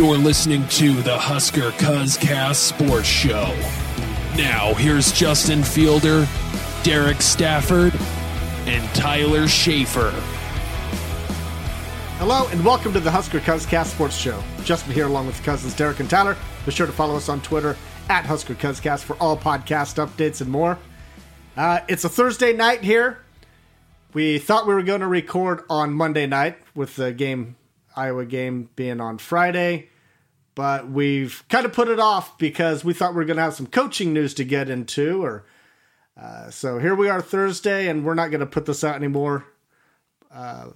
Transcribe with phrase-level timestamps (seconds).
[0.00, 3.54] You're listening to the Husker Cuzcast Sports Show.
[4.34, 6.26] Now, here's Justin Fielder,
[6.82, 7.92] Derek Stafford,
[8.64, 10.08] and Tyler Schaefer.
[12.16, 14.42] Hello and welcome to the Husker Cuzcast Sports Show.
[14.64, 16.34] Justin here along with cousins Derek and Tyler.
[16.64, 17.76] Be sure to follow us on Twitter
[18.08, 20.78] at Husker Cuzcast for all podcast updates and more.
[21.58, 23.18] Uh, it's a Thursday night here.
[24.14, 27.56] We thought we were going to record on Monday night with the game,
[27.94, 29.89] Iowa game being on Friday,
[30.60, 33.54] but we've kind of put it off because we thought we were going to have
[33.54, 35.24] some coaching news to get into.
[35.24, 35.46] Or
[36.20, 39.46] uh, so here we are Thursday, and we're not going to put this out anymore.
[40.30, 40.66] Uh,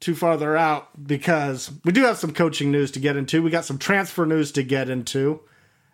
[0.00, 3.44] too farther out because we do have some coaching news to get into.
[3.44, 5.38] We got some transfer news to get into.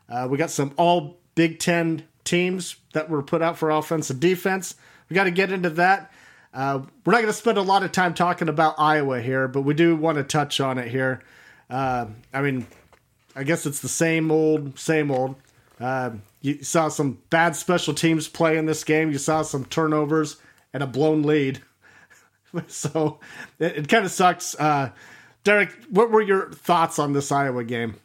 [0.09, 4.21] Uh, we got some all Big Ten teams that were put out for offense and
[4.21, 4.75] defense.
[5.11, 6.11] We got to get into that.
[6.55, 9.61] Uh, we're not going to spend a lot of time talking about Iowa here, but
[9.61, 11.21] we do want to touch on it here.
[11.69, 12.67] Uh, I mean,
[13.37, 15.37] I guess it's the same old, same old.
[15.79, 19.13] Uh, you saw some bad special teams play in this game.
[19.13, 20.37] You saw some turnovers
[20.73, 21.61] and a blown lead.
[22.67, 23.21] so
[23.59, 24.55] it, it kind of sucks.
[24.55, 24.91] Uh,
[25.45, 27.97] Derek, what were your thoughts on this Iowa game?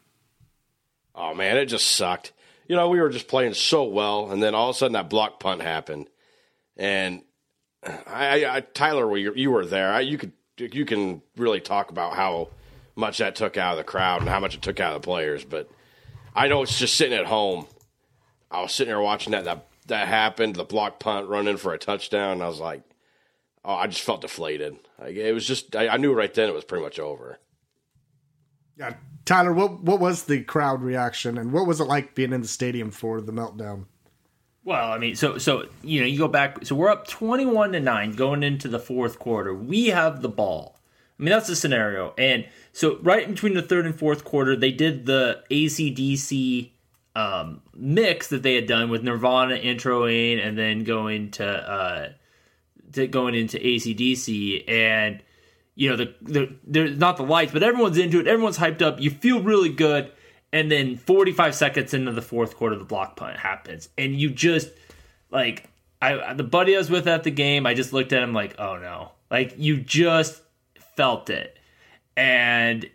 [1.15, 2.33] Oh man, it just sucked.
[2.67, 5.09] You know, we were just playing so well, and then all of a sudden that
[5.09, 6.07] block punt happened,
[6.77, 7.21] and
[8.07, 9.91] I, I Tyler, you, were there.
[9.91, 12.49] I, you could you can really talk about how
[12.95, 15.05] much that took out of the crowd and how much it took out of the
[15.05, 15.43] players.
[15.43, 15.69] But
[16.35, 17.67] I know it's just sitting at home.
[18.49, 21.77] I was sitting there watching that that that happened, the block punt running for a
[21.77, 22.33] touchdown.
[22.33, 22.83] And I was like,
[23.65, 24.77] oh, I just felt deflated.
[24.99, 27.39] Like, it was just I, I knew right then it was pretty much over.
[28.77, 32.41] Yeah, Tyler, what what was the crowd reaction and what was it like being in
[32.41, 33.85] the stadium for the meltdown?
[34.63, 36.65] Well, I mean, so so you know, you go back.
[36.65, 39.53] So we're up twenty-one to nine going into the fourth quarter.
[39.53, 40.79] We have the ball.
[41.21, 42.15] I mean, that's the scenario.
[42.17, 46.71] And so right between the third and fourth quarter, they did the ACDC
[47.15, 52.09] um, mix that they had done with Nirvana introing and then going to uh,
[52.93, 55.21] to going into ACDC and
[55.75, 56.15] you know the
[56.63, 58.27] the not the lights, but everyone's into it.
[58.27, 58.99] Everyone's hyped up.
[58.99, 60.11] You feel really good
[60.53, 64.69] and then 45 seconds into the fourth quarter the block punt happens and you just
[65.29, 65.69] like
[66.01, 68.59] I the buddy I was with at the game I just looked at him like
[68.59, 70.41] oh no like you just
[70.95, 71.57] felt it.
[72.15, 72.89] And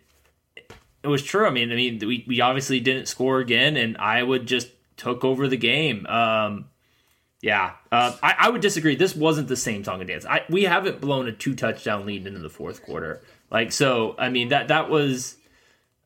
[1.03, 1.45] it was true.
[1.45, 5.47] I mean I mean we, we obviously didn't score again and Iowa just took over
[5.47, 6.05] the game.
[6.07, 6.65] Um
[7.41, 8.95] yeah uh, I, I would disagree.
[8.95, 10.25] This wasn't the same song and dance.
[10.25, 13.21] I, we haven't blown a two touchdown lead into the fourth quarter.
[13.51, 15.37] Like so I mean that that was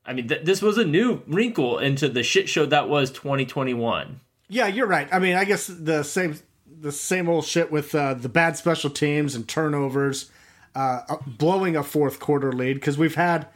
[0.06, 4.20] I mean, th- this was a new wrinkle into the shit show that was 2021.
[4.50, 5.08] Yeah, you're right.
[5.12, 6.38] I mean, I guess the same
[6.68, 10.32] the same old shit with uh, the bad special teams and turnovers,
[10.76, 13.48] uh, blowing a fourth quarter lead because we've had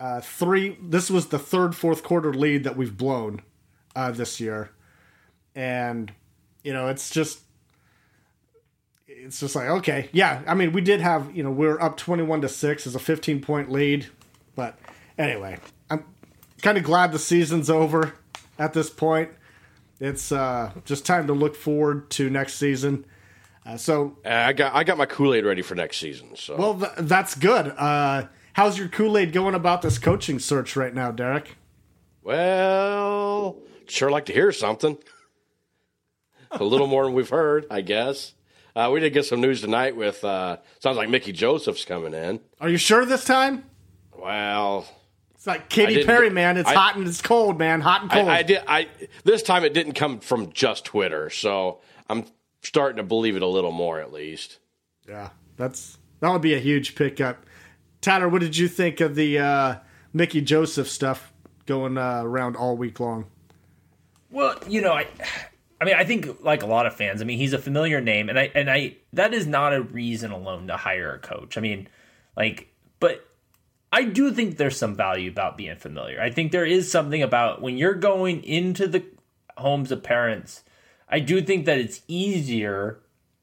[0.00, 0.76] uh, three.
[0.80, 3.42] This was the third fourth quarter lead that we've blown
[3.96, 4.70] uh, this year,
[5.54, 6.12] and
[6.62, 7.40] you know, it's just
[9.06, 10.42] it's just like okay, yeah.
[10.46, 12.98] I mean, we did have you know we we're up 21 to six as a
[12.98, 14.06] 15 point lead,
[14.54, 14.78] but
[15.18, 15.58] anyway,
[15.90, 16.04] I'm
[16.62, 18.14] kind of glad the season's over
[18.58, 19.30] at this point.
[20.00, 23.06] It's uh, just time to look forward to next season.
[23.66, 26.36] Uh, so I got I got my Kool Aid ready for next season.
[26.36, 27.68] So well, th- that's good.
[27.68, 31.56] Uh, how's your Kool Aid going about this coaching search right now, Derek?
[32.22, 34.98] Well, sure like to hear something.
[36.50, 38.34] A little more than we've heard, I guess.
[38.76, 42.40] Uh, we did get some news tonight with uh, sounds like Mickey Joseph's coming in.
[42.60, 43.64] Are you sure this time?
[44.16, 44.86] Well,
[45.34, 46.56] it's like Katy Perry, man.
[46.56, 47.80] It's I, hot and it's cold, man.
[47.80, 48.28] Hot and cold.
[48.28, 48.62] I, I, did.
[48.66, 48.88] I
[49.24, 52.24] this time it didn't come from just Twitter, so I'm
[52.64, 54.58] starting to believe it a little more, at least.
[55.08, 57.44] Yeah, that's that would be a huge pickup.
[58.00, 59.76] Tyler, what did you think of the uh,
[60.12, 61.32] Mickey Joseph stuff
[61.66, 63.26] going uh, around all week long?
[64.30, 65.06] Well, you know, I,
[65.80, 68.28] I mean, I think like a lot of fans, I mean, he's a familiar name,
[68.28, 71.56] and I and I that is not a reason alone to hire a coach.
[71.56, 71.88] I mean,
[72.36, 72.68] like,
[72.98, 73.28] but
[73.92, 76.20] I do think there's some value about being familiar.
[76.20, 79.04] I think there is something about when you're going into the
[79.56, 80.63] homes of parents.
[81.14, 82.98] I do think that it's easier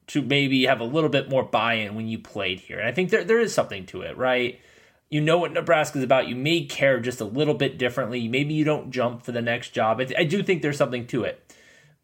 [0.08, 2.78] to maybe have a little bit more buy-in when you played here.
[2.78, 4.60] And I think there there is something to it, right?
[5.08, 6.28] You know what Nebraska's about.
[6.28, 8.28] You may care just a little bit differently.
[8.28, 10.00] Maybe you don't jump for the next job.
[10.00, 11.50] I, th- I do think there's something to it.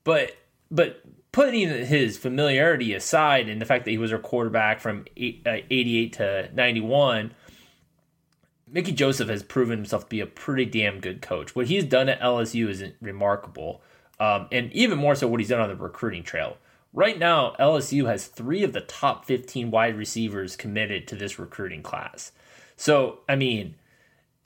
[0.04, 0.38] But
[0.70, 5.60] but putting his familiarity aside and the fact that he was a quarterback from uh,
[5.70, 7.34] 88 to 91
[8.70, 11.54] Mickey Joseph has proven himself to be a pretty damn good coach.
[11.54, 13.82] What he's done at LSU is remarkable,
[14.20, 16.56] um, and even more so what he's done on the recruiting trail.
[16.92, 21.82] Right now, LSU has three of the top 15 wide receivers committed to this recruiting
[21.82, 22.32] class.
[22.76, 23.74] So, I mean,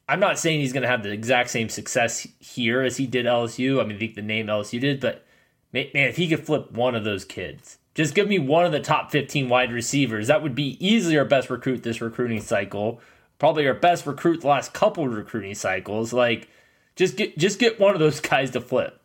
[0.09, 3.27] I'm not saying he's going to have the exact same success here as he did
[3.27, 3.81] LSU.
[3.81, 5.25] I mean, I think the name LSU did, but
[5.73, 8.81] man, if he could flip one of those kids, just give me one of the
[8.81, 10.27] top 15 wide receivers.
[10.27, 13.01] That would be easily our best recruit this recruiting cycle.
[13.39, 16.13] Probably our best recruit the last couple recruiting cycles.
[16.13, 16.49] Like,
[16.97, 19.02] just get just get one of those guys to flip.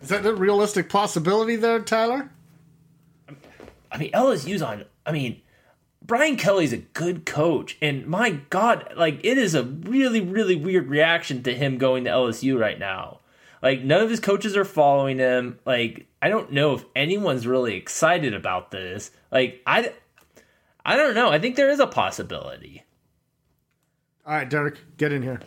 [0.00, 2.30] Is that a realistic possibility there, Tyler?
[3.90, 4.84] I mean, LSU's on.
[5.04, 5.40] I mean,
[6.02, 10.88] Brian Kelly's a good coach, and my God, like it is a really, really weird
[10.88, 13.20] reaction to him going to LSU right now.
[13.62, 15.58] Like none of his coaches are following him.
[15.64, 19.10] Like I don't know if anyone's really excited about this.
[19.32, 19.92] Like I,
[20.84, 21.30] I don't know.
[21.30, 22.84] I think there is a possibility.
[24.24, 25.40] All right, Derek, get in here.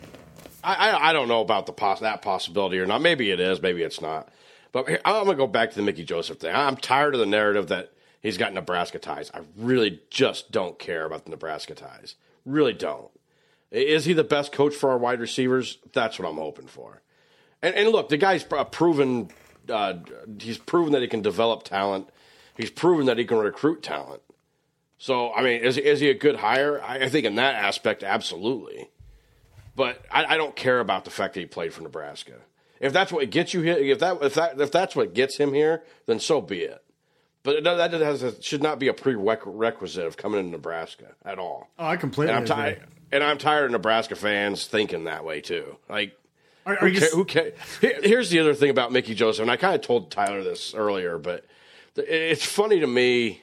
[0.64, 3.00] I, I, I don't know about the poss- that possibility or not.
[3.00, 3.62] Maybe it is.
[3.62, 4.28] Maybe it's not.
[4.72, 6.54] But here, I'm going to go back to the Mickey Joseph thing.
[6.54, 9.30] I'm tired of the narrative that he's got Nebraska ties.
[9.34, 12.16] I really just don't care about the Nebraska ties.
[12.44, 13.10] Really don't.
[13.70, 15.78] Is he the best coach for our wide receivers?
[15.92, 17.02] That's what I'm hoping for.
[17.62, 19.30] And, and look, the guy's proven.
[19.68, 19.94] Uh,
[20.40, 22.08] he's proven that he can develop talent.
[22.56, 24.22] He's proven that he can recruit talent.
[24.98, 26.80] So, I mean, is, is he a good hire?
[26.82, 28.90] I, I think in that aspect, absolutely.
[29.74, 32.34] But I, I, don't care about the fact that he played for Nebraska.
[32.82, 35.54] If that's what gets you here, if that if that if that's what gets him
[35.54, 36.82] here, then so be it.
[37.44, 41.70] But that has a, should not be a prerequisite of coming to Nebraska at all.
[41.78, 42.34] Oh, I completely.
[42.34, 42.82] And I'm tired.
[43.12, 45.76] And I'm tired of Nebraska fans thinking that way too.
[45.88, 46.16] Like,
[46.66, 49.56] are, are who, ca- who ca- Here's the other thing about Mickey Joseph, and I
[49.56, 51.44] kind of told Tyler this earlier, but
[51.96, 53.42] it's funny to me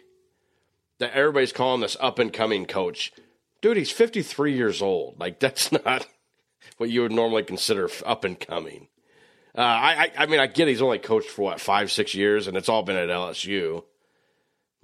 [1.00, 3.13] that everybody's calling this up and coming coach.
[3.62, 5.19] Dude, he's 53 years old.
[5.19, 6.07] Like that's not
[6.77, 8.88] what you would normally consider up and coming.
[9.59, 12.56] Uh, I, I, mean, I get he's only coached for what five, six years, and
[12.56, 13.83] it's all been at LSU.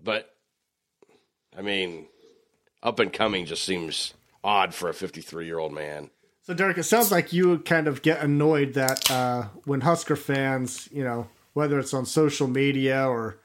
[0.03, 0.29] But
[1.57, 2.07] I mean,
[2.83, 4.13] up and coming just seems
[4.43, 6.09] odd for a 53 year old man.
[6.41, 10.89] So, Derek, it sounds like you kind of get annoyed that uh, when Husker fans,
[10.91, 13.39] you know, whether it's on social media or,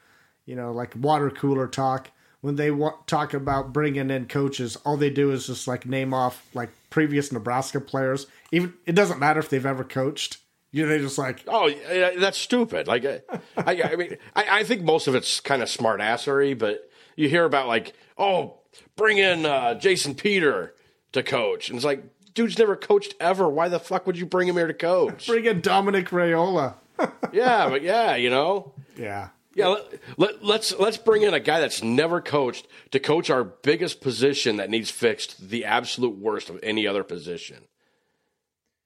[0.45, 2.11] you know, like water cooler talk,
[2.41, 2.71] when they
[3.07, 7.31] talk about bringing in coaches, all they do is just like name off like previous
[7.31, 8.27] Nebraska players.
[8.51, 10.37] Even it doesn't matter if they've ever coached.
[10.71, 12.87] You know, they just like oh, yeah, that's stupid.
[12.87, 13.05] Like,
[13.57, 17.43] I, I mean, I, I, think most of it's kind of smartassery, but you hear
[17.43, 18.59] about like, oh,
[18.95, 20.73] bring in uh, Jason Peter
[21.11, 22.03] to coach, and it's like,
[22.33, 23.49] dude's never coached ever.
[23.49, 25.27] Why the fuck would you bring him here to coach?
[25.27, 26.75] bring in Dominic Raiola.
[27.33, 29.29] yeah, but yeah, you know, yeah.
[29.53, 33.43] Yeah, let, let, let's let's bring in a guy that's never coached to coach our
[33.43, 37.65] biggest position that needs fixed, the absolute worst of any other position,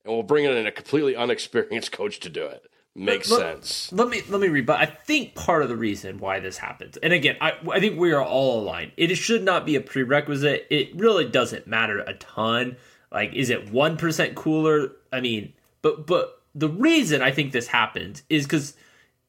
[0.06, 2.70] and we'll bring in a completely unexperienced coach to do it.
[2.98, 3.92] Makes let, sense.
[3.92, 4.66] Let me let me read.
[4.66, 8.00] But I think part of the reason why this happens, and again, I I think
[8.00, 8.94] we are all aligned.
[8.96, 10.68] It should not be a prerequisite.
[10.70, 12.78] It really doesn't matter a ton.
[13.12, 14.94] Like, is it one percent cooler?
[15.12, 18.76] I mean, but but the reason I think this happens is because,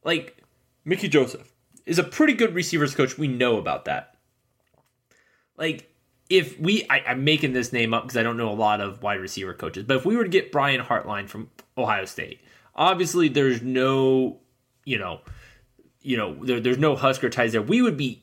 [0.05, 0.41] like
[0.85, 1.53] Mickey Joseph
[1.87, 3.19] is a pretty good receivers coach.
[3.19, 4.15] We know about that.
[5.57, 5.91] Like,
[6.29, 9.03] if we, I, am making this name up because I don't know a lot of
[9.03, 12.41] wide receiver coaches, but if we were to get Brian Hartline from Ohio State,
[12.75, 14.39] obviously there's no,
[14.85, 15.21] you know,
[16.03, 17.63] you know, there, there's no Husker ties there.
[17.63, 18.23] We would be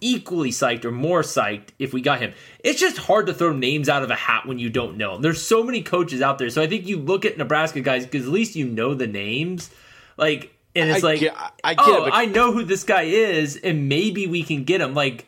[0.00, 2.32] equally psyched or more psyched if we got him.
[2.60, 5.22] It's just hard to throw names out of a hat when you don't know them.
[5.22, 6.48] There's so many coaches out there.
[6.48, 9.70] So I think you look at Nebraska guys because at least you know the names.
[10.16, 13.02] Like and it's I like, get, I get oh, it, I know who this guy
[13.02, 14.94] is, and maybe we can get him.
[14.94, 15.26] Like,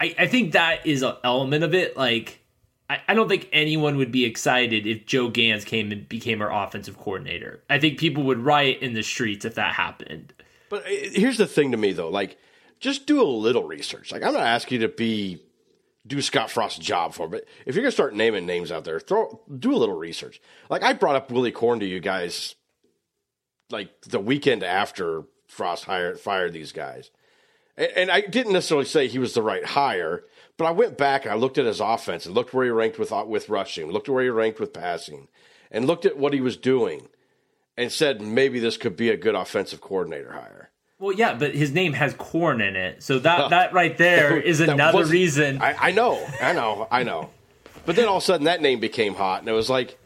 [0.00, 1.96] I, I think that is an element of it.
[1.96, 2.40] Like,
[2.88, 6.52] I, I don't think anyone would be excited if Joe Ganz came and became our
[6.52, 7.62] offensive coordinator.
[7.68, 10.32] I think people would riot in the streets if that happened.
[10.70, 12.10] But uh, here's the thing to me, though.
[12.10, 12.38] Like,
[12.80, 14.12] just do a little research.
[14.12, 15.42] Like, I'm not asking you to be
[16.08, 19.40] do Scott Frost's job for, but if you're gonna start naming names out there, throw
[19.58, 20.40] do a little research.
[20.70, 22.54] Like I brought up Willy Korn to you guys
[23.70, 27.10] like the weekend after Frost hired fired these guys.
[27.78, 30.24] And, I didn't necessarily say he was the right hire,
[30.56, 32.98] but I went back and I looked at his offense and looked where he ranked
[32.98, 35.28] with uh, with rushing, looked where he ranked with passing,
[35.70, 37.08] and looked at what he was doing,
[37.76, 40.70] and said maybe this could be a good offensive coordinator hire.
[40.98, 44.58] Well, yeah, but his name has corn in it, so that that right there is
[44.58, 45.62] another reason.
[45.62, 47.30] I, I, know, I know, I know.
[47.86, 49.96] But then all of a sudden, that name became hot, and it was like,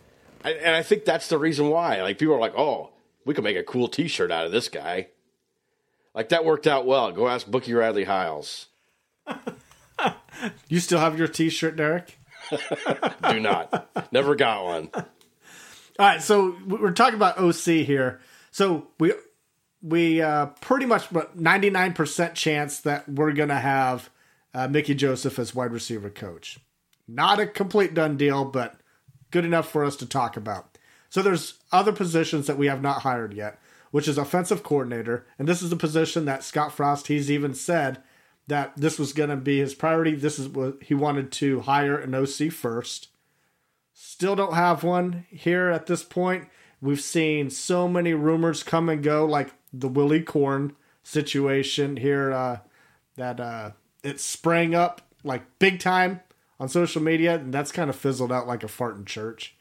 [0.45, 2.03] and I think that's the reason why.
[2.03, 2.91] Like people are like, "Oh,
[3.25, 5.09] we could make a cool T-shirt out of this guy.
[6.15, 7.11] Like that worked out well.
[7.13, 8.67] Go ask Bookie Radley Hiles.
[10.69, 12.19] you still have your T-shirt, Derek?
[13.31, 13.89] Do not.
[14.13, 14.91] Never got one.
[14.95, 15.05] All
[15.99, 18.21] right, so we're talking about OC here.
[18.51, 19.13] So we
[19.83, 24.11] we uh, pretty much ninety nine percent chance that we're gonna have
[24.55, 26.59] uh, Mickey Joseph as wide receiver coach.
[27.09, 28.77] Not a complete done deal, but
[29.31, 30.79] good enough for us to talk about.
[31.11, 33.59] So there's other positions that we have not hired yet,
[33.93, 38.03] which is offensive coordinator, and this is a position that Scott Frost he's even said
[38.49, 40.17] that this was going to be his priority.
[40.17, 43.09] This is what he wanted to hire an OC first.
[43.95, 46.49] Still don't have one here at this point.
[46.81, 52.59] We've seen so many rumors come and go, like the Willy Korn situation here uh,
[53.17, 53.71] that uh,
[54.03, 56.21] it sprang up like big time
[56.59, 59.55] on social media, and that's kind of fizzled out like a fart in church.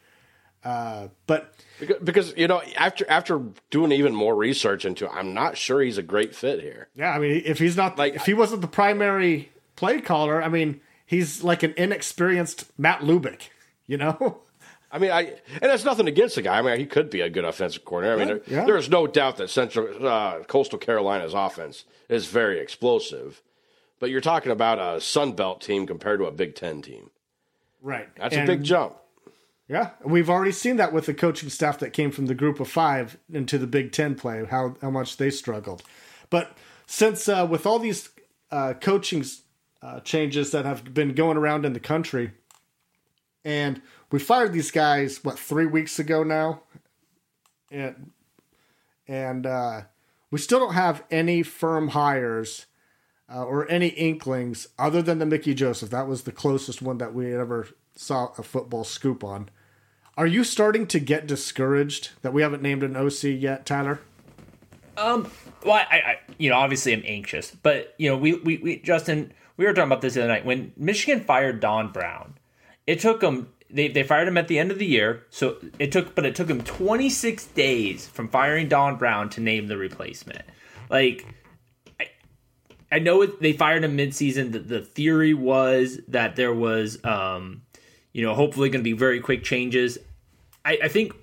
[0.63, 1.56] Uh, but
[2.03, 3.41] because, you know after after
[3.72, 6.89] doing even more research into it, I'm not sure he's a great fit here.
[6.96, 10.50] Yeah, I mean if he's not like if he wasn't the primary play caller, I
[10.50, 13.50] mean he's like an inexperienced Matt Lubick,
[13.88, 14.41] you know.
[14.91, 16.60] I mean, I and that's nothing against the guy.
[16.60, 18.22] I mean, he could be a good offensive coordinator.
[18.22, 18.65] I mean, yeah.
[18.65, 23.41] there is no doubt that Central uh, Coastal Carolina's offense is very explosive,
[24.00, 27.10] but you're talking about a Sun Belt team compared to a Big Ten team.
[27.82, 28.98] Right, that's and, a big jump.
[29.72, 32.68] Yeah, we've already seen that with the coaching staff that came from the Group of
[32.68, 35.82] Five into the Big Ten play, how how much they struggled.
[36.30, 38.10] But since uh, with all these
[38.51, 39.24] uh, coaching
[39.82, 42.32] uh, changes that have been going around in the country,
[43.46, 46.63] and we fired these guys what three weeks ago now,
[47.72, 48.12] and
[49.08, 49.84] and uh,
[50.32, 52.66] we still don't have any firm hires
[53.34, 55.92] uh, or any inklings other than the Mickey Joseph.
[55.92, 59.50] That was the closest one that we ever saw a football scoop on.
[60.18, 64.01] Are you starting to get discouraged that we haven't named an OC yet, Tyler?
[64.98, 65.32] Um,
[65.63, 69.34] well, I, I you know, obviously I'm anxious, but you know, we, we, we, Justin,
[69.58, 72.36] we were talking about this the other night when Michigan fired Don Brown.
[72.86, 75.25] It took them they, they fired him at the end of the year.
[75.30, 79.68] So it took, but it took him 26 days from firing Don Brown to name
[79.68, 80.44] the replacement.
[80.89, 81.25] Like,
[82.00, 82.10] I,
[82.91, 84.51] I know it, they fired him midseason.
[84.51, 87.62] The, the theory was that there was, um,
[88.13, 89.98] you know, hopefully going to be very quick changes.
[90.63, 91.13] I, I think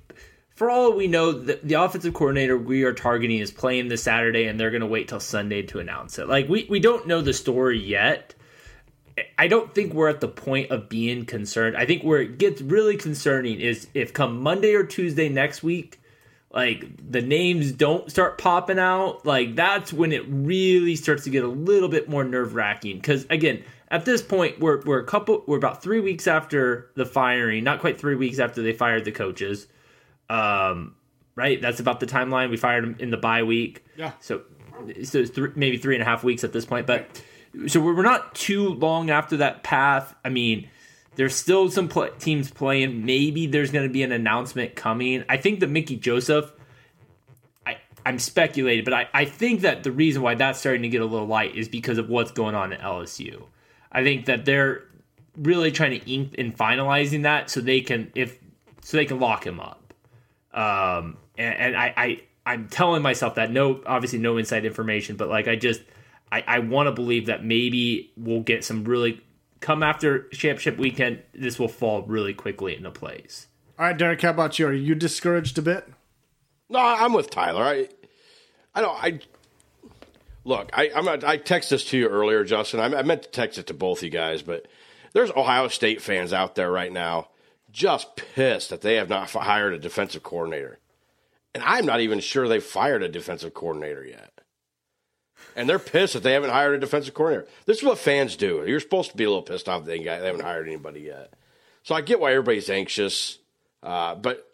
[0.54, 4.46] for all we know, the, the, offensive coordinator we are targeting is playing this Saturday,
[4.46, 6.28] and they're going to wait till Sunday to announce it.
[6.28, 8.34] Like we we don't know the story yet,
[9.38, 11.76] I don't think we're at the point of being concerned.
[11.76, 16.00] I think where it gets really concerning is if come Monday or Tuesday next week,
[16.52, 21.44] like the names don't start popping out, like that's when it really starts to get
[21.44, 22.96] a little bit more nerve wracking.
[22.96, 27.06] Because again, at this point, we're we're a couple, we're about three weeks after the
[27.06, 29.66] firing, not quite three weeks after they fired the coaches.
[30.28, 30.94] Um,
[31.34, 32.50] right, that's about the timeline.
[32.50, 33.84] We fired them in the bye week.
[33.96, 34.12] Yeah.
[34.20, 34.42] So,
[35.04, 37.22] so th- maybe three and a half weeks at this point, but
[37.66, 40.14] so we're not too long after that path.
[40.22, 40.68] I mean,
[41.16, 43.06] there's still some pl- teams playing.
[43.06, 45.24] Maybe there's going to be an announcement coming.
[45.30, 46.52] I think that Mickey Joseph.
[47.66, 51.00] I, I'm speculating, but I, I think that the reason why that's starting to get
[51.00, 53.44] a little light is because of what's going on at LSU.
[53.90, 54.84] I think that they're
[55.36, 58.38] really trying to ink and finalizing that so they can if
[58.82, 59.94] so they can lock him up.
[60.52, 65.28] Um, and, and I, I I'm telling myself that no, obviously no inside information, but
[65.28, 65.82] like I just
[66.32, 69.20] I, I want to believe that maybe we'll get some really
[69.60, 71.22] come after championship weekend.
[71.34, 73.46] This will fall really quickly into place.
[73.78, 74.66] All right, Derek, how about you?
[74.66, 75.88] Are you discouraged a bit?
[76.68, 77.62] No, I'm with Tyler.
[77.62, 77.88] I,
[78.74, 79.04] I don't.
[79.04, 79.20] I
[80.44, 80.70] look.
[80.72, 82.80] I I'm not, I texted this to you earlier, Justin.
[82.80, 84.66] I, I meant to text it to both you guys, but
[85.12, 87.28] there's Ohio State fans out there right now
[87.70, 90.78] just pissed that they have not hired a defensive coordinator,
[91.54, 94.38] and I'm not even sure they've fired a defensive coordinator yet
[95.58, 97.48] and they're pissed that they haven't hired a defensive coordinator.
[97.66, 98.64] This is what fans do.
[98.64, 101.34] You're supposed to be a little pissed off that they haven't hired anybody yet.
[101.82, 103.38] So I get why everybody's anxious,
[103.82, 104.48] uh, but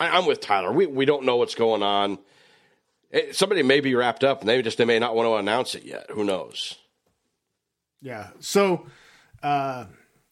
[0.00, 0.72] I, am with Tyler.
[0.72, 2.18] We we don't know what's going on.
[3.10, 5.74] It, somebody may be wrapped up, and they just they may not want to announce
[5.74, 6.10] it yet.
[6.10, 6.76] Who knows?
[8.00, 8.28] Yeah.
[8.40, 8.86] So,
[9.42, 9.86] uh,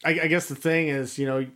[0.04, 1.46] I, I guess the thing is, you know,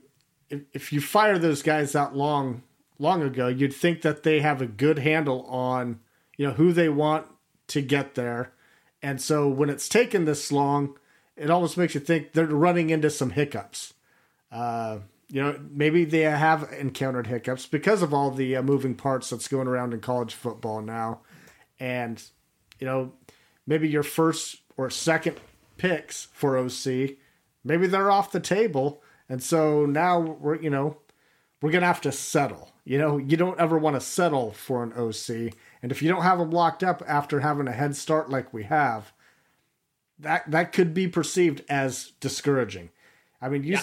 [0.48, 2.62] if, if you fire those guys out long
[2.98, 6.00] long ago, you'd think that they have a good handle on
[6.36, 7.26] you know who they want
[7.68, 8.52] to get there.
[9.02, 10.98] And so when it's taken this long,
[11.36, 13.94] it almost makes you think they're running into some hiccups.
[14.50, 14.98] Uh,
[15.30, 19.46] you know, maybe they have encountered hiccups because of all the uh, moving parts that's
[19.46, 21.20] going around in college football now.
[21.78, 22.22] And,
[22.80, 23.12] you know,
[23.66, 25.38] maybe your first or second
[25.76, 27.16] picks for OC,
[27.62, 29.02] maybe they're off the table.
[29.28, 30.98] And so now we're, you know,
[31.62, 32.72] we're going to have to settle.
[32.84, 35.54] You know, you don't ever want to settle for an OC.
[35.80, 38.64] And if you don't have them locked up after having a head start like we
[38.64, 39.12] have,
[40.18, 42.90] that that could be perceived as discouraging.
[43.40, 43.82] I mean, you yeah.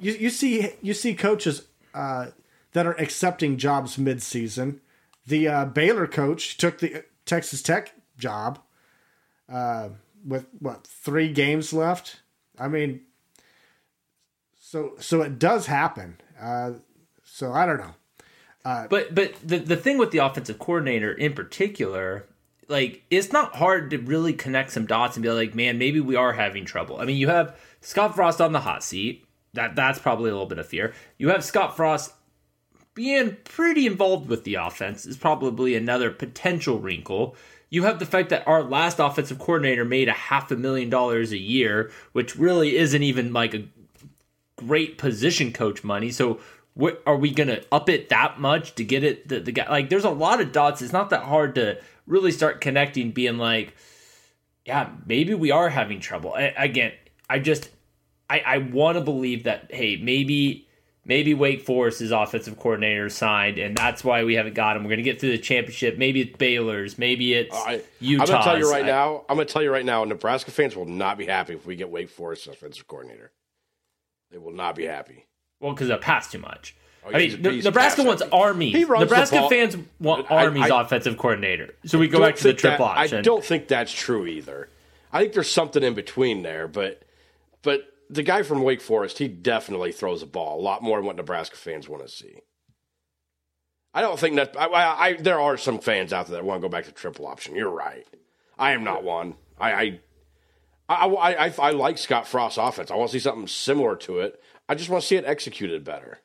[0.00, 2.28] You, you see you see coaches uh,
[2.72, 4.80] that are accepting jobs mid-season.
[5.26, 8.58] The uh, Baylor coach took the Texas Tech job
[9.48, 9.90] uh,
[10.26, 12.20] with what three games left.
[12.58, 13.02] I mean,
[14.58, 16.20] so so it does happen.
[16.40, 16.72] Uh,
[17.22, 17.94] so I don't know.
[18.62, 22.26] But but the the thing with the offensive coordinator in particular,
[22.68, 26.16] like it's not hard to really connect some dots and be like, man, maybe we
[26.16, 27.00] are having trouble.
[27.00, 29.24] I mean, you have Scott Frost on the hot seat.
[29.54, 30.94] That that's probably a little bit of fear.
[31.18, 32.12] You have Scott Frost
[32.94, 37.36] being pretty involved with the offense is probably another potential wrinkle.
[37.68, 41.32] You have the fact that our last offensive coordinator made a half a million dollars
[41.32, 43.68] a year, which really isn't even like a
[44.56, 46.10] great position coach money.
[46.10, 46.40] So
[46.74, 49.88] what are we gonna up it that much to get it the, the guy like
[49.88, 50.82] there's a lot of dots.
[50.82, 53.74] It's not that hard to really start connecting, being like,
[54.64, 56.34] yeah, maybe we are having trouble.
[56.34, 56.92] I, again,
[57.28, 57.70] I just
[58.30, 60.68] I, I want to believe that hey, maybe
[61.04, 64.84] maybe Wake Forest's offensive coordinator signed, and that's why we haven't got him.
[64.84, 65.98] We're gonna get through the championship.
[65.98, 66.96] Maybe it's Baylor's.
[66.96, 68.22] Maybe it's I, Utah.
[68.22, 69.24] I'm gonna tell you right now.
[69.28, 70.04] I'm gonna tell you right now.
[70.04, 73.32] Nebraska fans will not be happy if we get Wake Forest offensive coordinator.
[74.30, 75.26] They will not be happy.
[75.58, 76.76] Well, because I passed too much.
[77.04, 78.22] Oh, I mean, Ne- Nebraska wants.
[78.30, 78.70] Army.
[78.70, 81.74] He runs the Nebraska fans want Army's I- offensive coordinator.
[81.84, 83.18] So we go back to the triple that- option.
[83.18, 84.68] I don't think that's true either.
[85.12, 87.02] I think there's something in between there, but
[87.62, 91.06] but the guy from Wake Forest, he definitely throws a ball a lot more than
[91.06, 92.40] what Nebraska fans want to see.
[93.94, 96.60] I don't think that I, I, I there are some fans out there that want
[96.60, 97.54] to go back to triple option.
[97.54, 98.06] You're right.
[98.58, 99.34] I am not one.
[99.58, 100.00] I I
[100.88, 102.90] I, I, I, I like Scott Frost's offense.
[102.90, 104.40] I want to see something similar to it.
[104.68, 106.18] I just want to see it executed better.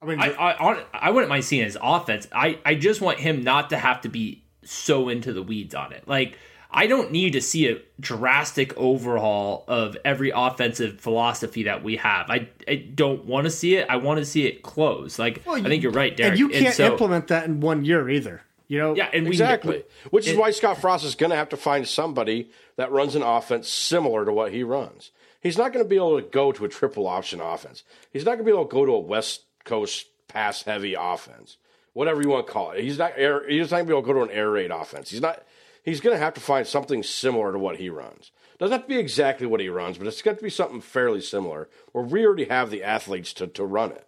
[0.00, 2.26] I mean, I, I, I, I wouldn't mind seeing his offense.
[2.32, 5.92] I, I just want him not to have to be so into the weeds on
[5.92, 6.08] it.
[6.08, 6.38] Like,
[6.76, 12.28] I don't need to see a drastic overhaul of every offensive philosophy that we have.
[12.28, 13.86] I, I don't want to see it.
[13.88, 15.16] I want to see it close.
[15.16, 16.32] Like, well, I think you're right, Derek.
[16.32, 18.42] And you can't so- implement that in one year either.
[18.66, 19.84] You know, Yeah, and we Exactly.
[20.10, 23.14] Which is it- why Scott Frost is going to have to find somebody that runs
[23.14, 25.12] an offense similar to what he runs.
[25.40, 27.84] He's not going to be able to go to a triple option offense.
[28.10, 31.58] He's not going to be able to go to a West Coast pass heavy offense,
[31.92, 32.82] whatever you want to call it.
[32.82, 34.70] He's not air, he's not going to be able to go to an air raid
[34.72, 35.10] offense.
[35.10, 35.44] He's not.
[35.84, 38.32] He's going to have to find something similar to what he runs.
[38.58, 41.20] Doesn't have to be exactly what he runs, but it's got to be something fairly
[41.20, 44.06] similar where we already have the athletes to, to run it.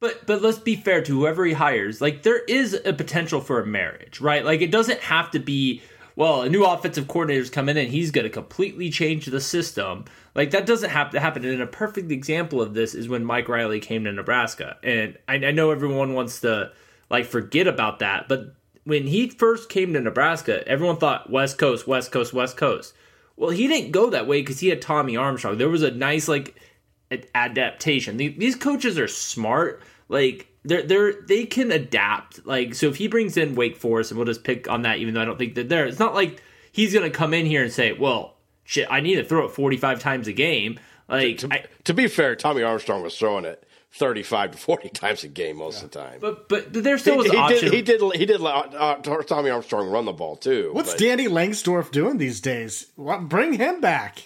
[0.00, 2.00] But but let's be fair to whoever he hires.
[2.00, 4.44] Like there is a potential for a marriage, right?
[4.44, 5.82] Like it doesn't have to be
[6.16, 10.04] well, a new offensive coordinator's coming in, he's going to completely change the system.
[10.34, 11.44] Like that doesn't have to happen.
[11.44, 14.76] And a perfect example of this is when Mike Riley came to Nebraska.
[14.82, 16.70] And I, I know everyone wants to
[17.10, 21.86] like forget about that, but when he first came to Nebraska, everyone thought West Coast,
[21.86, 22.94] West Coast, West Coast.
[23.36, 25.58] Well, he didn't go that way because he had Tommy Armstrong.
[25.58, 26.54] There was a nice like
[27.34, 28.16] adaptation.
[28.16, 29.82] These coaches are smart.
[30.08, 32.46] Like they're they're they can adapt.
[32.46, 35.14] Like so, if he brings in Wake Forest, and we'll just pick on that, even
[35.14, 35.86] though I don't think they're there.
[35.86, 39.24] It's not like he's gonna come in here and say, "Well, shit, I need to
[39.24, 43.02] throw it forty five times a game." Like, To, I, to be fair, Tommy Armstrong
[43.02, 43.62] was throwing it
[43.96, 46.18] 35 to 40 times a game most of the time.
[46.20, 47.60] but but but there still he, was he an option.
[47.70, 47.74] did.
[47.74, 48.00] He did.
[48.16, 48.40] He did.
[48.40, 50.70] let, Uh, Tommy Armstrong run the ball too.
[50.72, 52.86] What's but- Danny Langsdorf doing these days?
[52.96, 54.22] What, bring him back.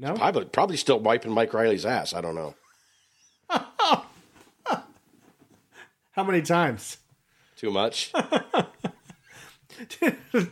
[0.00, 2.14] No, Probably, probably still wiping Mike Riley's ass.
[2.14, 2.54] I don't know.
[6.12, 6.98] how many times?
[7.56, 8.12] Too much.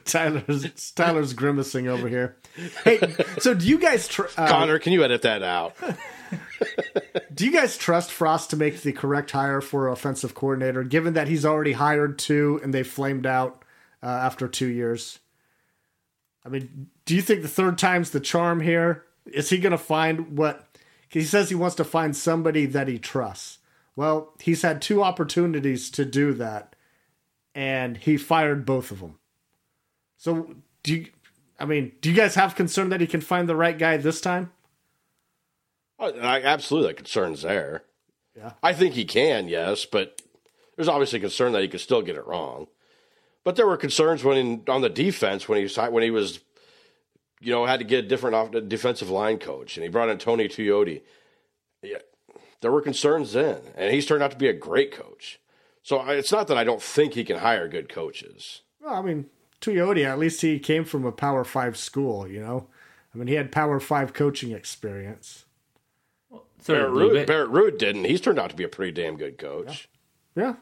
[0.05, 2.37] Tyler's Tyler's grimacing over here.
[2.85, 2.99] Hey,
[3.39, 5.75] so do you guys tr- uh, Connor, can you edit that out?
[7.35, 11.29] do you guys trust Frost to make the correct hire for offensive coordinator, given that
[11.29, 13.65] he's already hired two and they flamed out
[14.03, 15.21] uh, after two years?
[16.45, 19.05] I mean, do you think the third time's the charm here?
[19.27, 22.99] Is he going to find what he says he wants to find somebody that he
[22.99, 23.59] trusts?
[23.97, 26.77] Well, he's had two opportunities to do that,
[27.55, 29.19] and he fired both of them.
[30.19, 31.07] So, do you?
[31.59, 34.21] I mean, do you guys have concern that he can find the right guy this
[34.21, 34.53] time?
[35.99, 37.85] Oh, I, absolutely, that concern's there.
[38.37, 38.53] Yeah.
[38.63, 40.21] I think he can, yes, but
[40.77, 42.67] there's obviously concern that he could still get it wrong.
[43.45, 46.41] But there were concerns when in, on the defense when he was when he was,
[47.41, 50.19] you know, had to get a different off, defensive line coach, and he brought in
[50.19, 51.03] Tony Tuioti.
[51.83, 51.99] Yeah,
[52.61, 55.41] there were concerns then, and he's turned out to be a great coach.
[55.83, 58.63] So it's not that I don't think he can hire good coaches.
[58.83, 59.27] Well, I mean,
[59.61, 62.67] Tuioti, at least he came from a Power Five school, you know?
[63.15, 65.46] I mean, he had Power Five coaching experience.
[66.61, 67.27] So Barrett a Ruud.
[67.27, 68.05] Barrett Ruud didn't.
[68.05, 69.89] He's turned out to be a pretty damn good coach.
[70.35, 70.55] Yeah.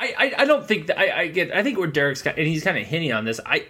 [0.00, 2.46] I, I, I don't think that I, I get I think where Derek's got, and
[2.46, 3.40] he's kind of hinting on this.
[3.44, 3.66] I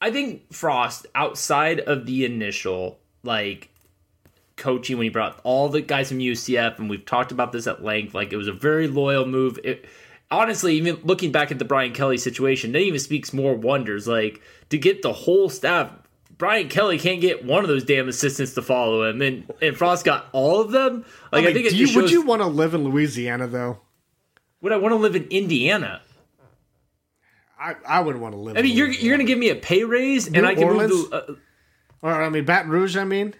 [0.00, 3.68] I think Frost outside of the initial like
[4.56, 7.84] coaching when he brought all the guys from UCF and we've talked about this at
[7.84, 8.14] length.
[8.14, 9.58] Like it was a very loyal move.
[9.62, 9.86] It,
[10.30, 14.08] honestly, even looking back at the Brian Kelly situation, that even speaks more wonders.
[14.08, 14.40] Like
[14.70, 15.92] to get the whole staff
[16.40, 20.06] Brian Kelly can't get one of those damn assistants to follow him, and and Frost
[20.06, 21.04] got all of them.
[21.30, 22.82] Like I, I mean, think it do you, just would you want to live in
[22.82, 23.78] Louisiana though?
[24.62, 26.00] would I want to live in Indiana?
[27.58, 28.56] I, I wouldn't want to live.
[28.56, 29.06] I mean, in you're Louisiana.
[29.06, 30.90] you're gonna give me a pay raise, and I can Orleans?
[30.92, 31.16] move to.
[31.16, 31.34] Uh,
[32.02, 32.96] or I mean Baton Rouge.
[32.96, 33.34] I mean,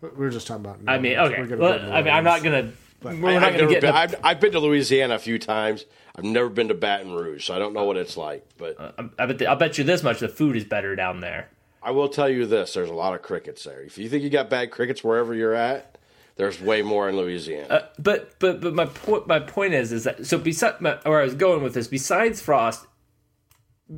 [0.00, 0.80] we were just talking about.
[0.80, 1.50] New I mean, Orleans.
[1.52, 1.60] okay.
[1.60, 2.72] Well, go I mean, I'm not gonna.
[3.02, 3.80] We're I, not have gonna get.
[3.80, 5.84] been, in a- I've, I've been to Louisiana a few times.
[6.16, 8.46] I've never been to Baton Rouge, so I don't know what it's like.
[8.56, 11.48] But I'm- I bet, I'll bet you this much: the food is better down there.
[11.82, 13.80] I will tell you this: there's a lot of crickets there.
[13.82, 15.98] If you think you got bad crickets wherever you're at,
[16.36, 17.66] there's way more in Louisiana.
[17.68, 21.24] Uh, but but but my point my point is is that so beside where I
[21.24, 22.86] was going with this, besides Frost,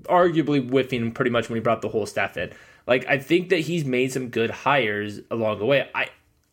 [0.05, 2.51] arguably whiffing pretty much when he brought the whole staff in.
[2.87, 5.89] Like I think that he's made some good hires along the way.
[5.95, 6.09] I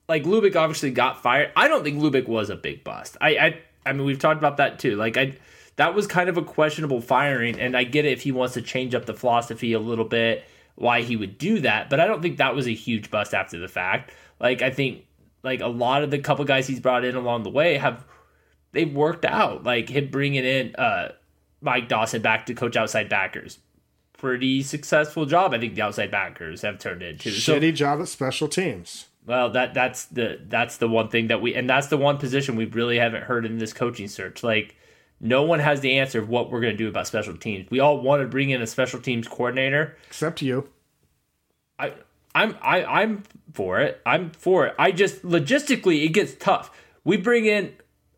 [0.09, 1.51] like Lubick obviously got fired.
[1.55, 3.17] I don't think Lubick was a big bust.
[3.21, 4.95] I I I mean we've talked about that too.
[4.95, 5.37] Like I
[5.77, 8.61] that was kind of a questionable firing, and I get it if he wants to
[8.61, 10.43] change up the philosophy a little bit,
[10.77, 11.89] why he would do that.
[11.89, 14.11] But I don't think that was a huge bust after the fact.
[14.39, 15.05] Like I think
[15.43, 18.05] like a lot of the couple guys he's brought in along the way have
[18.71, 19.63] they've worked out.
[19.63, 21.13] Like him bringing in uh,
[21.61, 23.57] Mike Dawson back to coach outside backers,
[24.13, 25.53] pretty successful job.
[25.53, 27.31] I think the outside backers have turned into.
[27.31, 29.07] So, shitty job at special teams.
[29.25, 32.55] well, that that's the that's the one thing that we and that's the one position
[32.55, 34.43] we really haven't heard in this coaching search.
[34.43, 34.75] Like
[35.19, 37.69] no one has the answer of what we're going to do about special teams.
[37.71, 39.97] We all want to bring in a special teams coordinator.
[40.07, 40.69] Except you.
[41.79, 41.93] I
[42.35, 44.01] I'm I, I'm for it.
[44.05, 44.75] I'm for it.
[44.77, 46.71] I just logistically it gets tough.
[47.03, 47.73] We bring in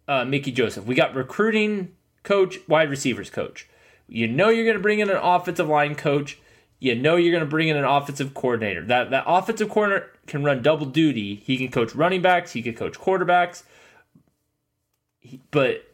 [0.07, 0.85] uh, Mickey Joseph.
[0.85, 3.67] We got recruiting coach, wide receivers coach.
[4.07, 6.39] You know you're going to bring in an offensive line coach.
[6.79, 8.83] You know you're going to bring in an offensive coordinator.
[8.83, 11.35] That that offensive coordinator can run double duty.
[11.35, 12.51] He can coach running backs.
[12.53, 13.63] He can coach quarterbacks.
[15.19, 15.88] He- but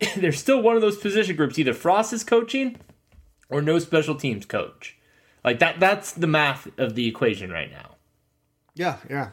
[0.16, 1.58] there's still one of those position groups.
[1.58, 2.78] Either Frost is coaching,
[3.48, 4.96] or no special teams coach.
[5.44, 5.80] Like that.
[5.80, 7.96] That's the math of the equation right now.
[8.74, 9.30] Yeah, yeah.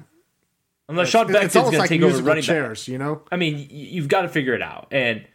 [0.89, 2.43] Unless Sean Beckton's it's going to take over running back.
[2.43, 3.21] chairs, you know.
[3.31, 4.87] I mean, you've got to figure it out.
[4.91, 5.25] And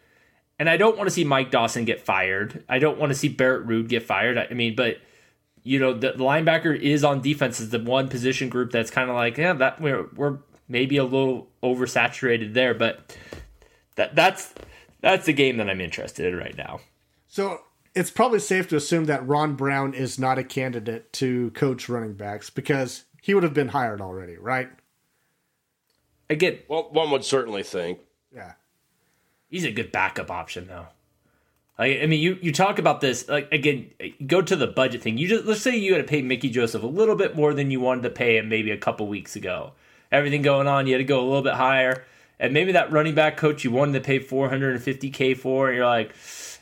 [0.59, 2.65] and I don't want to see Mike Dawson get fired.
[2.69, 4.39] I don't want to see Barrett Ruud get fired.
[4.39, 4.99] I I mean, but
[5.63, 9.09] you know, the, the linebacker is on defense is the one position group that's kind
[9.11, 13.17] of like, yeah, that we're we're maybe a little oversaturated there, but
[13.97, 14.55] that that's
[15.03, 16.81] that's the game that I'm interested in right now.
[17.29, 17.61] So
[17.95, 22.15] it's probably safe to assume that Ron Brown is not a candidate to coach running
[22.15, 24.71] backs because he would have been hired already, right?
[26.31, 27.99] Again, well, one would certainly think.
[28.35, 28.53] Yeah.
[29.51, 30.87] he's a good backup option though.
[31.79, 33.91] Like, I mean, you, you talk about this like again.
[34.27, 35.19] Go to the budget thing.
[35.19, 37.71] You just let's say you had to pay Mickey Joseph a little bit more than
[37.71, 39.73] you wanted to pay him maybe a couple weeks ago.
[40.11, 42.05] Everything going on, you had to go a little bit higher,
[42.43, 46.13] and maybe that running back coach you wanted to pay 450k for, and you're like,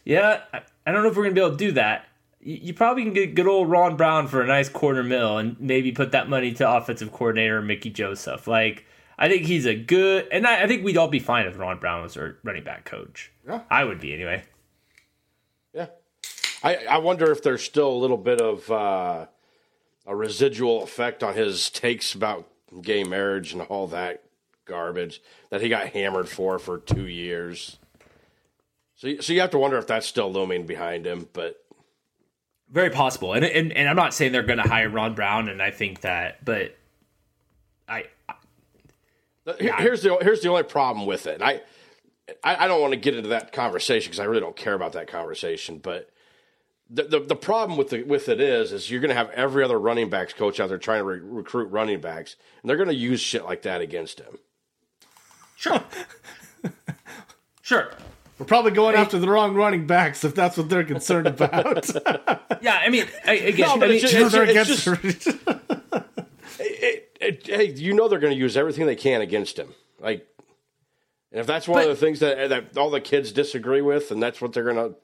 [0.04, 2.06] yeah, I, don't know if we're gonna be able to do that.
[2.38, 5.58] You, you probably can get good old Ron Brown for a nice quarter mil, and
[5.58, 8.46] maybe put that money to offensive coordinator Mickey Joseph.
[8.46, 8.84] Like,
[9.18, 11.78] I think he's a good, and I, I think we'd all be fine if Ron
[11.78, 13.32] Brown was our running back coach.
[13.48, 13.62] Yeah.
[13.70, 14.44] I would be anyway.
[15.72, 15.86] Yeah.
[16.62, 19.26] I, I wonder if there's still a little bit of uh,
[20.06, 22.46] a residual effect on his takes about
[22.82, 24.24] gay marriage and all that
[24.70, 27.76] garbage that he got hammered for for two years.
[28.96, 31.28] So, you- so you have to wonder if that's still looming behind him.
[31.34, 31.62] But
[32.70, 35.60] Very possible, and and, and I'm not saying they're going to hire Ron Brown, and
[35.60, 36.76] I think that, but
[37.88, 38.04] I
[39.58, 41.42] Here- Here's the here's the only problem with it.
[41.42, 41.60] I
[42.44, 44.92] I, I don't want to get into that conversation because I really don't care about
[44.92, 45.78] that conversation.
[45.78, 46.10] But
[46.88, 49.64] the, the the problem with the with it is is you're going to have every
[49.64, 52.88] other running backs coach out there trying to re- recruit running backs, and they're going
[52.88, 54.38] to use shit like that against him.
[55.60, 55.82] Sure,
[57.62, 57.92] sure,
[58.38, 61.88] We're probably going after the wrong running backs if that's what they're concerned about.
[62.62, 62.80] yeah.
[62.82, 65.26] I mean, I, again, No, I mean, it's just- they're it's against just-
[66.58, 69.74] It, it, hey, you know they're going to use everything they can against him.
[69.98, 70.26] Like,
[71.32, 74.10] and if that's one But- of the things that that all the kids disagree with,
[74.10, 74.96] and that's what they're going to.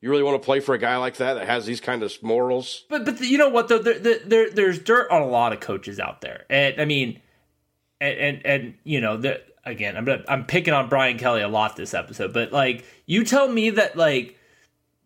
[0.00, 2.12] You really want to play for a guy like that that has these kind of
[2.22, 2.84] morals?
[2.88, 5.58] But but you know what though there, there, there there's dirt on a lot of
[5.58, 7.20] coaches out there, and I mean,
[8.00, 11.48] and and, and you know the again I'm gonna, I'm picking on Brian Kelly a
[11.48, 14.36] lot this episode, but like you tell me that like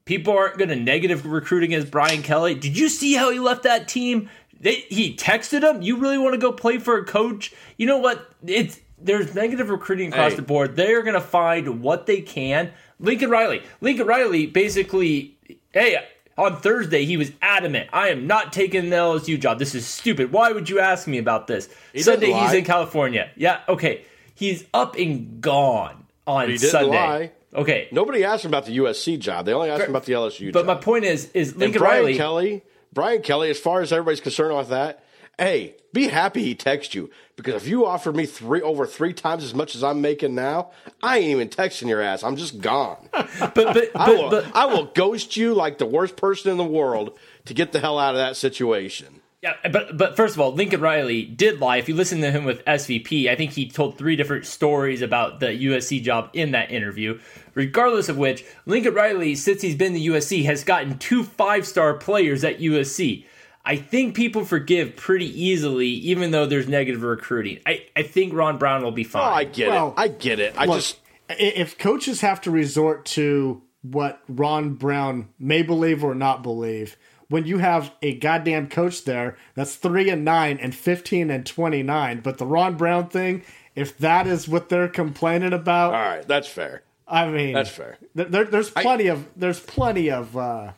[0.04, 2.54] people aren't going to negative recruit against Brian Kelly.
[2.54, 4.28] Did you see how he left that team?
[4.58, 7.98] They, he texted him, "You really want to go play for a coach?" You know
[7.98, 8.32] what?
[8.46, 10.36] It's there's negative recruiting across Hey.
[10.36, 10.76] the board.
[10.76, 12.70] They are going to find what they can.
[13.00, 13.62] Lincoln Riley.
[13.80, 15.36] Lincoln Riley basically,
[15.72, 15.96] hey,
[16.38, 17.90] on Thursday he was adamant.
[17.92, 19.58] I am not taking the LSU job.
[19.58, 20.30] This is stupid.
[20.30, 21.68] Why would you ask me about this?
[21.96, 23.30] Sunday didn't he's in California.
[23.34, 24.04] Yeah, okay.
[24.42, 26.96] He's up and gone on he didn't Sunday.
[26.96, 27.30] lie.
[27.54, 29.44] Okay, Nobody asked him about the USC job.
[29.46, 30.52] They only asked him about the LSU job.
[30.54, 30.66] but job.
[30.66, 32.16] my point is, is and Brian Riley.
[32.16, 35.04] Kelly, Brian Kelly, as far as everybody's concerned with that,
[35.38, 39.44] hey, be happy he texted you because if you offered me three over three times
[39.44, 40.70] as much as I'm making now,
[41.02, 42.22] I ain't even texting your ass.
[42.22, 43.08] I'm just gone.
[43.38, 46.64] But but I will, but I will ghost you like the worst person in the
[46.64, 49.20] world to get the hell out of that situation.
[49.42, 51.78] Yeah, but but first of all, Lincoln Riley did lie.
[51.78, 55.40] If you listen to him with SVP, I think he told three different stories about
[55.40, 57.18] the USC job in that interview.
[57.54, 61.94] Regardless of which, Lincoln Riley, since he's been to USC, has gotten two five star
[61.94, 63.24] players at USC.
[63.64, 67.60] I think people forgive pretty easily, even though there's negative recruiting.
[67.66, 69.22] I, I think Ron Brown will be fine.
[69.22, 69.38] Oh, fine.
[69.38, 69.94] I get Well, it.
[69.96, 70.54] I get it.
[70.56, 76.14] I Look, just if coaches have to resort to what Ron Brown may believe or
[76.14, 76.96] not believe,
[77.32, 81.82] when you have a goddamn coach there that's three and nine and fifteen and twenty
[81.82, 83.42] nine, but the Ron Brown thing,
[83.74, 86.28] if that is what they're complaining about, all right.
[86.28, 86.82] That's fair.
[87.08, 87.98] I mean, That's fair.
[88.14, 90.72] There, there- there's plenty of there's plenty of uh,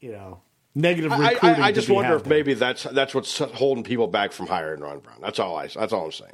[0.00, 0.40] you know
[0.74, 1.62] negative I, recruiting.
[1.62, 2.30] I, I just wonder if there.
[2.30, 5.18] maybe that's that's what's holding people back from hiring Ron Brown.
[5.20, 5.68] That's all I.
[5.68, 6.32] That's all I'm saying.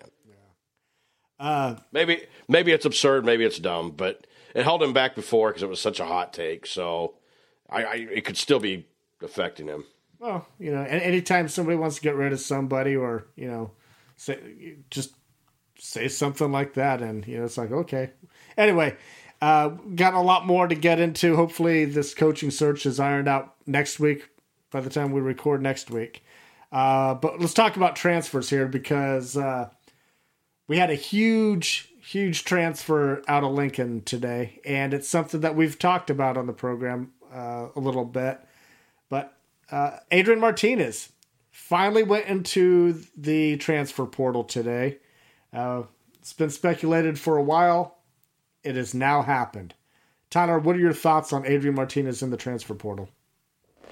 [1.41, 3.25] Uh, Maybe maybe it's absurd.
[3.25, 6.33] Maybe it's dumb, but it held him back before because it was such a hot
[6.33, 6.67] take.
[6.67, 7.15] So
[7.71, 8.87] I, I it could still be
[9.23, 9.85] affecting him.
[10.19, 13.73] Well, you know, anytime somebody wants to get rid of somebody, or you know,
[14.17, 15.15] say just
[15.79, 18.11] say something like that, and you know, it's like okay.
[18.57, 18.97] Anyway,
[19.41, 21.37] uh, got a lot more to get into.
[21.37, 24.29] Hopefully, this coaching search is ironed out next week.
[24.71, 26.23] By the time we record next week,
[26.73, 29.71] uh, but let's talk about transfers here because uh,
[30.67, 35.79] we had a huge, huge transfer out of Lincoln today, and it's something that we've
[35.79, 38.41] talked about on the program uh, a little bit.
[39.71, 41.11] Uh, Adrian Martinez
[41.51, 44.99] finally went into the transfer portal today.
[45.53, 45.83] Uh,
[46.21, 47.99] it's been speculated for a while.
[48.65, 49.75] It has now happened.
[50.31, 53.09] Tyler, what are your thoughts on Adrian Martinez in the transfer portal?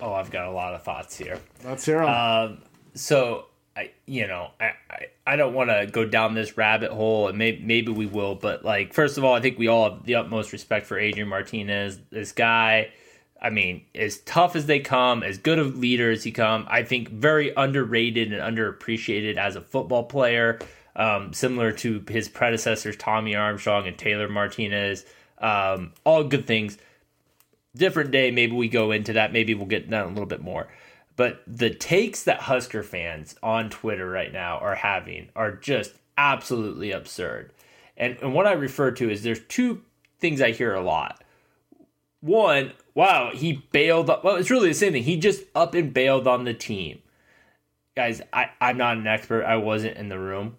[0.03, 1.41] oh, I've got a lot of thoughts here.
[1.65, 2.09] Let's hear 'em.
[2.09, 2.63] Um,
[2.95, 7.29] so I, you know, I, I, I don't want to go down this rabbit hole,
[7.29, 8.35] and maybe maybe we will.
[8.35, 11.29] But like, first of all, I think we all have the utmost respect for Adrian
[11.29, 11.99] Martinez.
[12.11, 12.91] This guy,
[13.41, 16.83] I mean, as tough as they come, as good a leader as he come, I
[16.83, 20.59] think very underrated and underappreciated as a football player.
[20.95, 25.05] Um, similar to his predecessors, Tommy Armstrong and Taylor Martinez.
[25.39, 26.79] Um, all good things
[27.77, 30.67] different day maybe we go into that maybe we'll get down a little bit more
[31.15, 36.91] but the takes that husker fans on twitter right now are having are just absolutely
[36.91, 37.53] absurd
[37.97, 39.83] and, and what i refer to is there's two
[40.19, 41.23] things i hear a lot
[42.27, 46.27] one wow he bailed well it's really the same thing he just up and bailed
[46.27, 47.01] on the team
[47.95, 50.57] guys I, i'm not an expert i wasn't in the room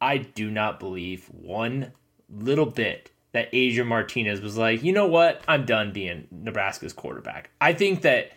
[0.00, 1.92] i do not believe one
[2.28, 7.50] little bit that Adrian Martinez was like, you know what, I'm done being Nebraska's quarterback.
[7.60, 8.32] I think that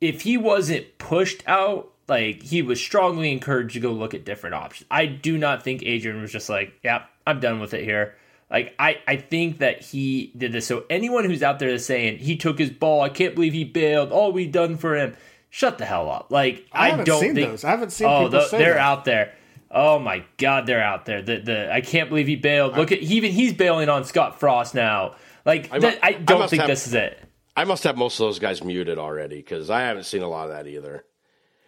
[0.00, 4.56] if he wasn't pushed out, like he was strongly encouraged to go look at different
[4.56, 4.88] options.
[4.90, 8.16] I do not think Adrian was just like, yep, I'm done with it here.
[8.54, 10.64] Like I, I think that he did this.
[10.66, 13.64] So anyone who's out there that's saying he took his ball, I can't believe he
[13.64, 15.16] bailed, all we done for him,
[15.50, 16.28] shut the hell up.
[16.30, 17.64] Like I I, don't seen think those.
[17.64, 18.80] I haven't seen oh, people the- say they're that.
[18.80, 19.34] out there.
[19.72, 21.20] Oh my God, they're out there.
[21.20, 22.76] The the I can't believe he bailed.
[22.76, 25.16] Look at even he's bailing on Scott Frost now.
[25.44, 27.18] Like I mu- that- I, I don't must think have- this is it.
[27.56, 30.46] I must have most of those guys muted already because I haven't seen a lot
[30.48, 31.04] of that either.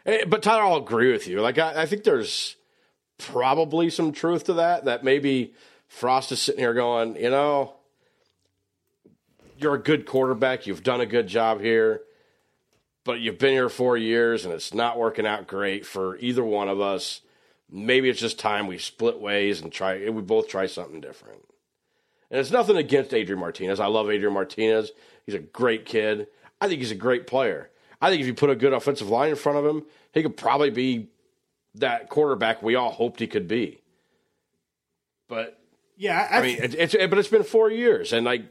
[0.04, 1.40] Eh, But Tyler, I'll agree with you.
[1.40, 2.54] Like I, I think there's
[3.18, 4.84] probably some truth to that.
[4.84, 5.54] That maybe
[5.88, 7.76] Frost is sitting here going, you know,
[9.58, 10.66] you're a good quarterback.
[10.66, 12.02] You've done a good job here,
[13.04, 16.68] but you've been here four years and it's not working out great for either one
[16.68, 17.22] of us.
[17.70, 20.08] Maybe it's just time we split ways and try.
[20.08, 21.40] We both try something different.
[22.30, 23.80] And it's nothing against Adrian Martinez.
[23.80, 24.90] I love Adrian Martinez.
[25.24, 26.26] He's a great kid.
[26.60, 27.70] I think he's a great player.
[28.00, 30.36] I think if you put a good offensive line in front of him, he could
[30.36, 31.08] probably be
[31.76, 33.80] that quarterback we all hoped he could be.
[35.28, 35.58] But
[35.96, 38.44] yeah, I, I mean, it, it's but it's been four years, and like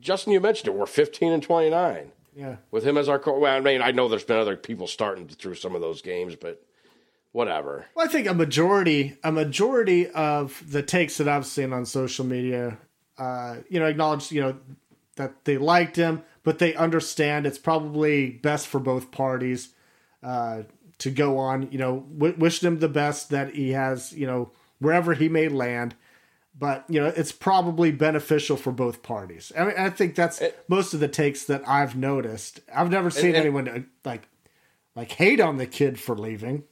[0.00, 2.56] Justin, you mentioned it, we're fifteen and twenty nine yeah.
[2.70, 3.18] with him as our.
[3.18, 6.02] co- Well, I mean, I know there's been other people starting through some of those
[6.02, 6.62] games, but
[7.32, 7.86] whatever.
[7.94, 12.24] Well, I think a majority, a majority of the takes that I've seen on social
[12.24, 12.78] media,
[13.18, 14.56] uh, you know, acknowledge, you know,
[15.16, 19.70] that they liked him, but they understand it's probably best for both parties
[20.22, 20.62] uh,
[20.98, 21.70] to go on.
[21.70, 25.48] You know, w- wish him the best that he has, you know, wherever he may
[25.48, 25.94] land.
[26.56, 29.50] But you know, it's probably beneficial for both parties.
[29.58, 32.60] I mean, I think that's most of the takes that I've noticed.
[32.72, 34.28] I've never seen and- anyone uh, like
[34.94, 36.64] like hate on the kid for leaving.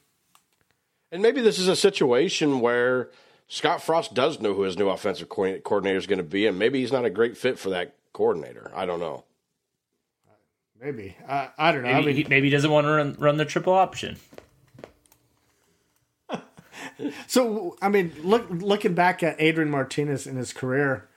[1.11, 3.11] And maybe this is a situation where
[3.49, 6.81] Scott Frost does know who his new offensive coordinator is going to be, and maybe
[6.81, 8.71] he's not a great fit for that coordinator.
[8.75, 9.25] I don't know.
[10.81, 11.16] Maybe.
[11.29, 11.92] Uh, I don't know.
[11.92, 14.16] Maybe, I mean, he, maybe he doesn't want to run, run the triple option.
[17.26, 21.09] So I mean, look looking back at Adrian Martinez in his career,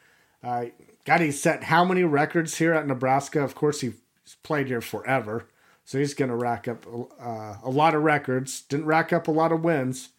[0.43, 0.65] uh,
[1.05, 3.43] God, he set how many records here at Nebraska?
[3.43, 3.93] Of course, he's
[4.43, 5.47] played here forever,
[5.83, 6.85] so he's going to rack up
[7.19, 8.61] uh, a lot of records.
[8.61, 10.09] Didn't rack up a lot of wins.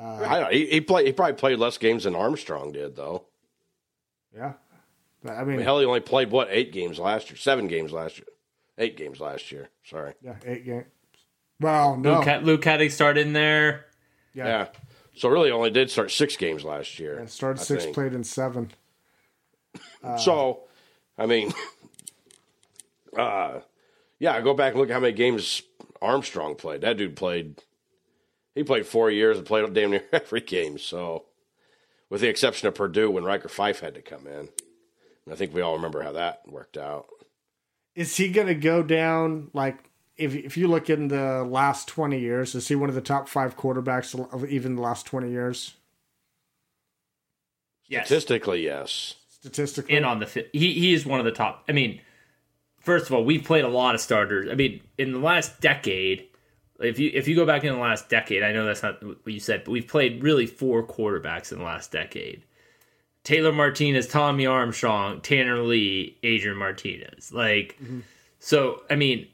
[0.00, 0.52] I don't.
[0.52, 1.06] He, he played.
[1.06, 3.24] He probably played less games than Armstrong did, though.
[4.36, 4.52] Yeah,
[5.24, 7.66] But, I I mean, mean, hell, he only played what eight games last year, seven
[7.66, 8.26] games last year,
[8.76, 9.70] eight games last year.
[9.84, 10.12] Sorry.
[10.22, 10.84] yeah, eight games.
[11.60, 13.86] Well, no, Luke, Had- Luke Haddock started in there.
[14.34, 14.66] Yeah, Yeah.
[15.14, 17.18] So really, only did start six games last year.
[17.18, 17.94] and started I six, think.
[17.94, 18.70] played in seven.
[20.18, 20.60] So,
[21.18, 21.52] I mean,
[23.18, 23.60] uh,
[24.18, 25.62] yeah, I go back and look at how many games
[26.00, 26.82] Armstrong played.
[26.82, 27.62] That dude played.
[28.54, 30.78] He played four years and played damn near every game.
[30.78, 31.24] So,
[32.08, 34.48] with the exception of Purdue when Ryker Fyfe had to come in,
[35.24, 37.06] and I think we all remember how that worked out.
[37.94, 39.87] Is he going to go down like?
[40.18, 43.28] If, if you look in the last 20 years, is he one of the top
[43.28, 45.74] five quarterbacks of even the last 20 years?
[47.86, 48.06] Yes.
[48.06, 49.14] Statistically, yes.
[49.30, 51.64] Statistically, in on the fi- he he is one of the top.
[51.68, 52.00] I mean,
[52.80, 54.48] first of all, we've played a lot of starters.
[54.50, 56.26] I mean, in the last decade,
[56.80, 59.18] if you if you go back in the last decade, I know that's not what
[59.24, 62.42] you said, but we've played really four quarterbacks in the last decade.
[63.24, 67.32] Taylor Martinez, Tommy Armstrong, Tanner Lee, Adrian Martinez.
[67.32, 68.00] Like, mm-hmm.
[68.38, 69.28] so I mean, I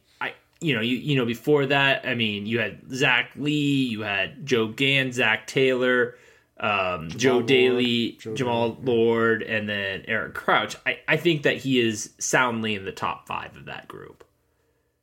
[0.64, 4.46] you know you you know before that, I mean, you had Zac Lee, you had
[4.46, 6.16] Joe Ganz, Zac Taylor,
[6.58, 10.76] um, Joe Lord, Dailey, Joe Jammal Lord, and then Eric Crouch.
[10.86, 14.24] I, I think that he is soundly in the top five of that group.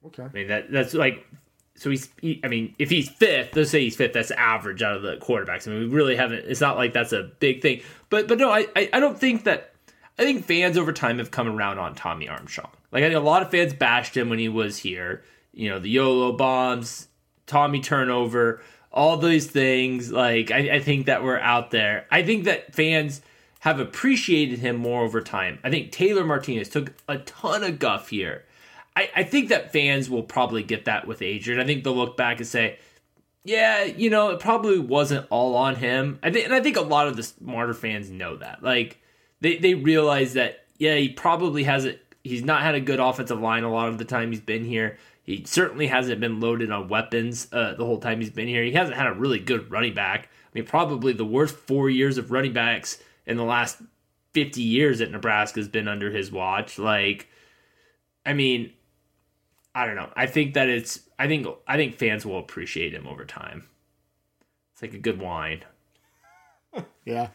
[0.08, 0.24] okay.
[0.24, 1.28] I mean that that's like
[1.76, 4.96] so he's he, I mean if he's fifth, let's say he's fifth, that's average out
[4.96, 5.68] of the quarterbacks.
[5.68, 6.46] I mean we really haven't.
[6.46, 7.82] It's not like that's a big thing.
[8.10, 9.68] But but no, I I, I don't think that.
[10.20, 12.70] I think fans over time have come around on Tommy Armstrong.
[12.92, 15.24] Like I think a lot of fans bashed him when he was here.
[15.54, 17.08] You know the YOLO bombs,
[17.46, 18.62] Tommy turnover,
[18.92, 20.12] all these things.
[20.12, 22.06] Like I, I think that were out there.
[22.12, 23.22] I think that fans
[23.60, 25.60] have appreciated him more over time.
[25.64, 28.46] I think Taylor Martinez took a ton of guff here.
[28.96, 31.62] I, I think that fans will probably get that with Adrian.
[31.62, 32.80] I think they'll look back and say,
[33.44, 36.20] yeah, you know, it probably wasn't all on him.
[36.22, 38.64] I think, and I think a lot of the smarter fans know that.
[38.64, 39.00] Like,
[39.40, 42.00] they they realize that, yeah, he probably hasn't.
[42.24, 44.98] He's not had a good offensive line a lot of the time he's been here.
[45.24, 48.64] He certainly hasn't been loaded on weapons uh, the whole time he's been here.
[48.64, 50.26] He hasn't had a really good running back.
[50.26, 53.82] I mean, probably the worst four years of running backs in the last
[54.34, 56.80] fifty years at Nebraska has been under his watch.
[56.80, 57.28] Like,
[58.26, 58.74] I mean,
[59.76, 60.10] I don't know.
[60.16, 61.02] I think that it's.
[61.20, 61.48] I think.
[61.68, 63.68] I think fans will appreciate him over time.
[64.74, 65.64] It's like a good wine.
[67.04, 67.30] Yeah.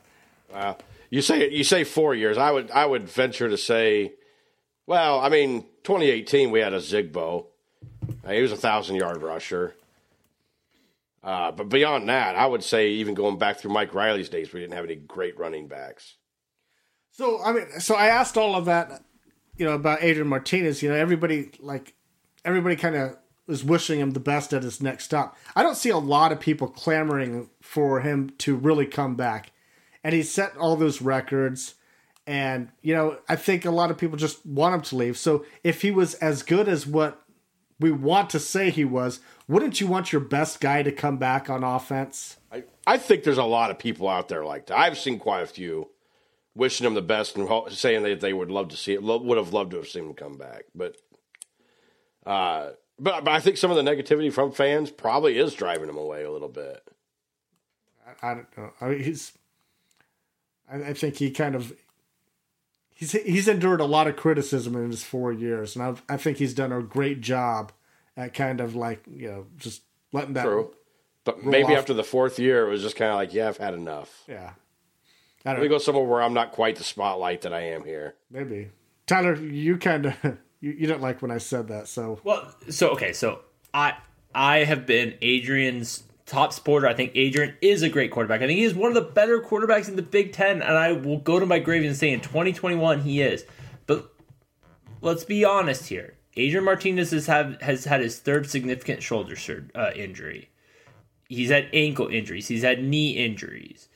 [0.52, 0.78] Wow.
[1.10, 2.38] You say you say four years.
[2.38, 4.14] I would I would venture to say,
[4.86, 7.46] well, I mean, 2018 we had Ozigbo.
[8.28, 9.74] He was a thousand yard rusher.
[11.22, 14.60] Uh, but beyond that, I would say even going back through Mike Riley's days, we
[14.60, 16.14] didn't have any great running backs.
[17.10, 19.02] So I mean, so I asked all of that,
[19.56, 20.82] you know, about Adrian Martinez.
[20.82, 21.94] You know, everybody like
[22.44, 25.36] everybody kind of was wishing him the best at his next stop.
[25.54, 29.50] I don't see a lot of people clamoring for him to really come back,
[30.04, 31.74] and he set all those records.
[32.26, 35.16] And you know, I think a lot of people just want him to leave.
[35.16, 37.25] So if he was as good as what
[37.78, 41.50] we want to say he was, wouldn't you want your best guy to come back
[41.50, 42.38] on offense?
[42.50, 44.78] I, I think there's a lot of people out there like that.
[44.78, 45.88] I've seen quite a few
[46.54, 49.36] wishing him the best and saying that they would love to see it, lo- would
[49.36, 50.64] have loved to have seen him come back.
[50.74, 50.96] But,
[52.24, 55.98] uh, but, but I think some of the negativity from fans probably is driving him
[55.98, 56.82] away a little bit.
[58.22, 58.70] I don't know.
[58.80, 59.32] I mean, he's.
[60.70, 61.72] I, I think he kind of.
[62.98, 66.38] He's he's endured a lot of criticism in his four years, and I I think
[66.38, 67.70] he's done a great job
[68.16, 69.82] at kind of like you know just
[70.12, 70.44] letting that.
[70.44, 70.74] True.
[71.24, 71.78] But maybe off.
[71.80, 74.22] after the fourth year, it was just kind of like, yeah, I've had enough.
[74.26, 74.52] Yeah.
[75.44, 75.74] I Let don't me know.
[75.74, 78.14] go somewhere where I'm not quite the spotlight that I am here.
[78.30, 78.70] Maybe
[79.06, 80.14] Tyler, you kind of
[80.60, 83.40] you, you didn't like when I said that, so Well, so okay, so
[83.74, 83.94] I
[84.34, 86.86] I have been Adrian's top supporter.
[86.86, 88.42] I think Adrian is a great quarterback.
[88.42, 90.92] I think he is one of the better quarterbacks in the Big Ten, and I
[90.92, 93.46] will go to my grave and say in 2021 he is.
[93.86, 94.12] But
[95.00, 96.14] let's be honest here.
[96.36, 100.50] Adrian Martinez has have has had his third significant shoulder sur- uh, injury.
[101.28, 102.48] He's had ankle injuries.
[102.48, 103.88] He's had knee injuries.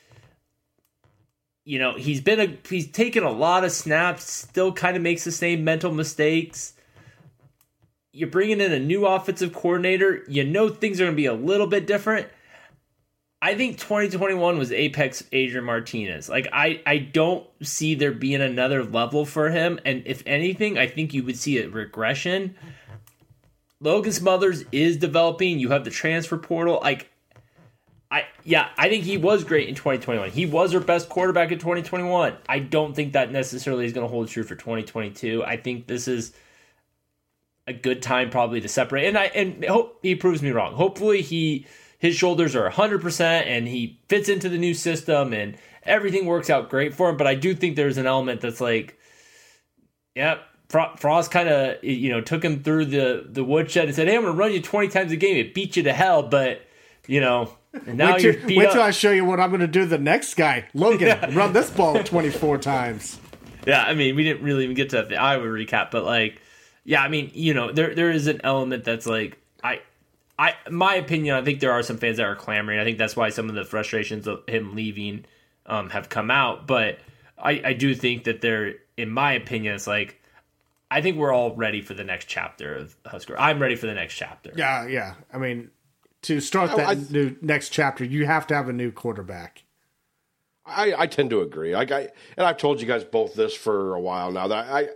[1.64, 4.31] You know, he's been a he's taken a lot of snaps.
[4.31, 6.72] Still, kind of makes the same mental mistakes
[8.20, 10.22] you're bringing in a new offensive coordinator.
[10.28, 12.28] You know things are going to be a little bit different.
[13.40, 16.28] I think 2021 was apex Adrian Martinez.
[16.28, 19.80] Like I, I don't see there being another level for him.
[19.86, 22.54] And if anything, I think you would see a regression.
[23.80, 25.58] Logan Smothers is developing.
[25.58, 26.80] You have the transfer portal.
[26.82, 27.08] Like,
[28.10, 30.28] I yeah, I think he was great in 2021.
[30.30, 32.36] He was our best quarterback in 2021.
[32.46, 35.42] I don't think that necessarily is going to hold true for 2022.
[35.42, 36.34] I think this is
[37.70, 39.06] a good time probably to separate.
[39.06, 40.74] And I and hope he proves me wrong.
[40.74, 41.66] Hopefully he
[41.98, 46.70] his shoulders are 100% and he fits into the new system and everything works out
[46.70, 48.98] great for him, but I do think there's an element that's like
[50.14, 54.14] yep, Frost kind of you know took him through the the woodshed and said, "Hey,
[54.14, 55.36] I'm going to run you 20 times a game.
[55.36, 56.62] It beat you to hell, but
[57.08, 57.56] you know."
[57.86, 59.98] And now wait, till, wait till I show you what I'm going to do the
[59.98, 61.06] next guy, Logan.
[61.06, 61.34] Yeah.
[61.36, 63.18] Run this ball 24 times.
[63.66, 66.39] Yeah, I mean, we didn't really even get to the Iowa recap, but like,
[66.85, 69.81] yeah, I mean, you know, there there is an element that's like, I,
[70.39, 72.78] I, my opinion, I think there are some fans that are clamoring.
[72.78, 75.24] I think that's why some of the frustrations of him leaving
[75.66, 76.99] um, have come out, but
[77.39, 80.20] I, I do think that there, in my opinion, it's like
[80.91, 83.39] I think we're all ready for the next chapter of Husker.
[83.39, 84.53] I'm ready for the next chapter.
[84.57, 85.14] Yeah, yeah.
[85.33, 85.70] I mean,
[86.22, 89.64] to start that I, new next chapter, you have to have a new quarterback.
[90.66, 91.74] I, I tend to agree.
[91.74, 94.89] Like I and I've told you guys both this for a while now that I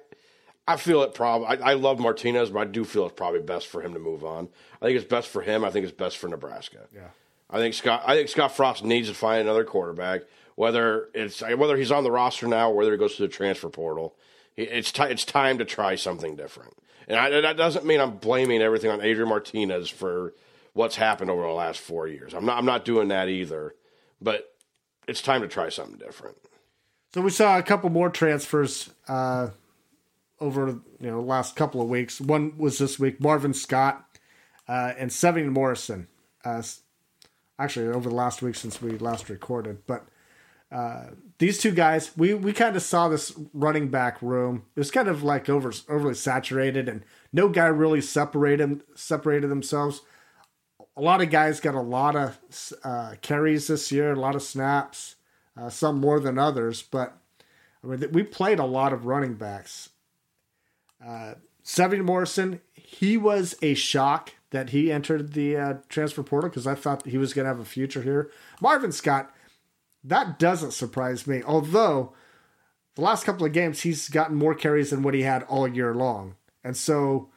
[0.67, 3.67] I feel it probably I, I love Martinez, but I do feel it's probably best
[3.67, 4.49] for him to move on.
[4.81, 5.65] I think it's best for him.
[5.65, 6.87] I think it's best for Nebraska.
[6.95, 7.09] Yeah.
[7.51, 10.23] I think Scott I think Scott Frost needs to find another quarterback,
[10.55, 13.69] whether it's whether he's on the roster now or whether he goes to the transfer
[13.69, 14.15] portal.
[14.57, 16.75] It's t- it's time to try something different.
[17.09, 20.33] And I, that doesn't mean I'm blaming everything on Adrian Martinez for
[20.73, 22.33] what's happened over the last four years.
[22.35, 23.75] I'm not I'm not doing that either.
[24.21, 24.55] But
[25.07, 26.37] it's time to try something different.
[27.13, 29.51] So we saw a couple more transfers uh,
[30.41, 32.21] over you know last couple of weeks.
[32.21, 34.05] One was this week, Marvin Scott
[34.69, 36.09] uh, and Sevion Morrison.
[36.45, 36.63] Uh,
[37.59, 40.07] actually, over the last week since we last recorded, but
[40.75, 44.65] uh, these two guys, we we kind of saw this running back room.
[44.75, 50.03] It was kind of like over overly saturated, and no guy really separated separated themselves.
[50.97, 52.39] A lot of guys got a lot of
[52.83, 55.17] uh, carries this year, a lot of snaps,
[55.57, 56.83] uh, some more than others.
[56.83, 57.17] But
[57.83, 59.91] I mean, we played a lot of running backs.
[61.07, 61.35] Uh,
[62.03, 67.07] Morrison, he was a shock that he entered the uh, transfer portal because I thought
[67.07, 68.31] he was going to have a future here.
[68.61, 69.35] Marvin Scott
[70.05, 71.43] that doesn't surprise me.
[71.43, 72.13] Although
[72.95, 75.95] the last couple of games, he's gotten more carries than what he had all year
[75.95, 76.37] long.
[76.63, 77.31] And so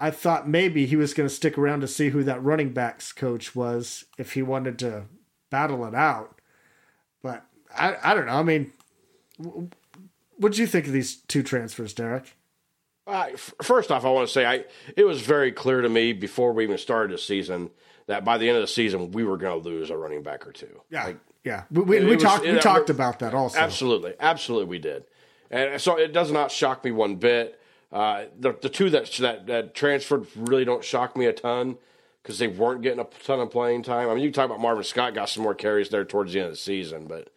[0.00, 3.12] I thought maybe he was going to stick around to see who that running backs
[3.12, 5.04] coach was if he wanted to
[5.50, 6.40] battle it out.
[7.22, 7.44] But
[7.76, 8.32] I, I don't know.
[8.32, 8.72] I mean,
[10.36, 12.36] what do you think of these two transfers, Derek?
[13.06, 13.28] Uh,
[13.62, 14.64] first off, I want to say I
[14.96, 17.70] it was very clear to me before we even started the season
[18.06, 20.46] that by the end of the season we were going to lose a running back
[20.46, 20.80] or two.
[20.88, 23.58] Yeah, like, yeah, we, we, we talked we talked about that also.
[23.58, 25.04] Absolutely, absolutely, we did,
[25.50, 27.58] and so it does not shock me one bit.
[27.90, 31.78] Uh, the the two that, that that transferred really don't shock me a ton
[32.22, 34.08] because they weren't getting a ton of playing time.
[34.08, 36.46] I mean, you talk about Marvin Scott got some more carries there towards the end
[36.46, 37.32] of the season, but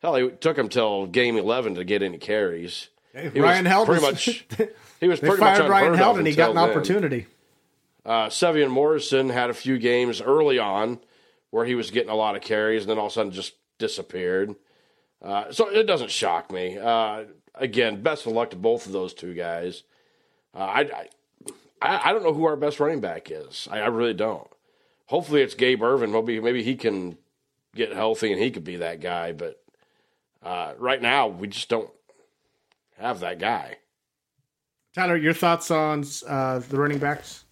[0.00, 2.88] hell, it took him till game eleven to get any carries.
[3.14, 4.44] Ryan Held pretty much
[5.00, 6.70] he was pretty much Ryan Held and he got an then.
[6.70, 7.26] opportunity.
[8.04, 10.98] Uh, Sevion Morrison had a few games early on
[11.50, 13.54] where he was getting a lot of carries and then all of a sudden just
[13.78, 14.54] disappeared.
[15.20, 16.78] Uh, so it doesn't shock me.
[16.78, 19.84] Uh, again, best of luck to both of those two guys.
[20.54, 21.08] Uh, I,
[21.80, 23.68] I, I don't know who our best running back is.
[23.70, 24.48] I, I really don't.
[25.06, 26.10] Hopefully it's Gabe Ervin.
[26.10, 27.18] Maybe maybe he can
[27.74, 29.32] get healthy and he could be that guy.
[29.32, 29.62] But
[30.42, 31.90] uh, right now we just don't
[33.02, 33.76] have that guy.
[34.94, 37.44] Tyler, your thoughts on uh, the running backs?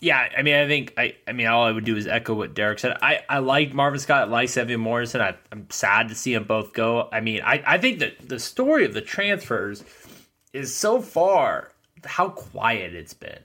[0.00, 2.54] Yeah, I mean, I think I, I mean, all I would do is echo what
[2.54, 2.96] Derek said.
[3.02, 5.20] I, I like Marvin Scott, I like Sevion Morrison.
[5.20, 7.08] I, am sad to see them both go.
[7.12, 9.84] I mean, I, I think that the story of the transfers
[10.54, 11.72] is so far
[12.04, 13.40] how quiet it's been.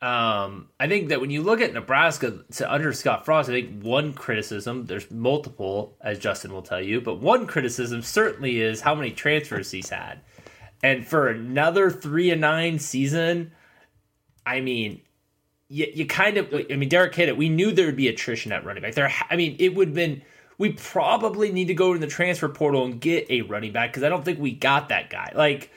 [0.00, 3.84] Um, I think that when you look at Nebraska to under Scott Frost, I think
[3.84, 8.96] one criticism, there's multiple, as Justin will tell you, but one criticism certainly is how
[8.96, 10.20] many transfers he's had.
[10.82, 13.52] And for another three and nine season,
[14.44, 15.00] I mean,
[15.68, 17.36] you, you kind of, I mean, Derek hit it.
[17.36, 18.94] We knew there would be attrition at running back.
[18.94, 20.22] There, I mean, it would have been.
[20.58, 24.02] We probably need to go to the transfer portal and get a running back because
[24.02, 25.32] I don't think we got that guy.
[25.34, 25.70] Like,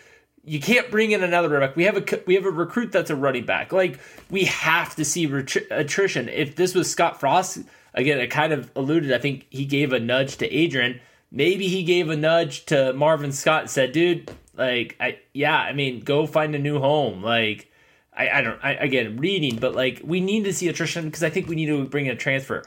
[0.43, 1.75] you can't bring in another running back.
[1.75, 3.71] We have a we have a recruit that's a running back.
[3.71, 3.99] Like,
[4.29, 6.29] we have to see attrition.
[6.29, 7.59] If this was Scott Frost,
[7.93, 9.13] again, it kind of alluded.
[9.13, 10.99] I think he gave a nudge to Adrian.
[11.31, 15.73] Maybe he gave a nudge to Marvin Scott and said, "Dude, like, I yeah, I
[15.73, 17.71] mean, go find a new home." Like
[18.15, 21.29] I, I don't I, again reading, but like we need to see attrition because I
[21.29, 22.63] think we need to bring in a transfer.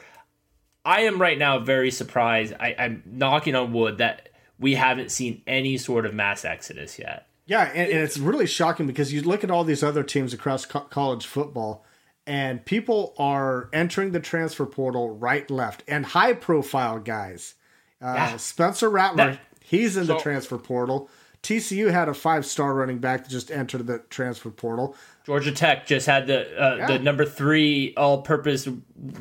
[0.84, 2.55] I am right now very surprised.
[2.59, 7.26] I, I'm knocking on wood that we haven't seen any sort of mass exodus yet.
[7.47, 10.66] Yeah, and, and it's really shocking because you look at all these other teams across
[10.66, 11.84] co- college football,
[12.26, 17.55] and people are entering the transfer portal right, left, and high profile guys.
[18.03, 18.36] Uh, Yeah.
[18.36, 21.11] Spencer Rattler, That- he's in the transfer portal.
[21.43, 24.97] TCU had a five star running back that just entered the transfer portal.
[25.24, 26.86] Georgia Tech just had the uh, Yeah.
[26.86, 28.66] the number three all purpose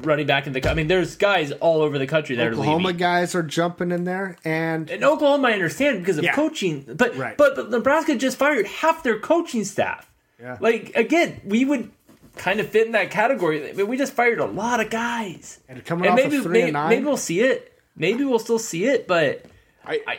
[0.01, 0.69] running back in the.
[0.69, 2.61] I mean, there's guys all over the country that are leaving.
[2.63, 6.33] Oklahoma guys are jumping in there, and In Oklahoma, I understand because of Yeah.
[6.33, 7.37] coaching, but, Right.
[7.37, 10.09] but but Nebraska just fired half their coaching staff.
[10.39, 10.57] Yeah.
[10.59, 11.91] Like again, we would
[12.37, 13.69] kind of fit in that category.
[13.69, 16.51] I mean, we just fired a lot of guys, and coming off maybe of three
[16.53, 16.89] maybe, and nine.
[16.89, 17.73] maybe we'll see it.
[17.95, 19.43] Maybe we'll still see it, but
[19.85, 20.17] I, I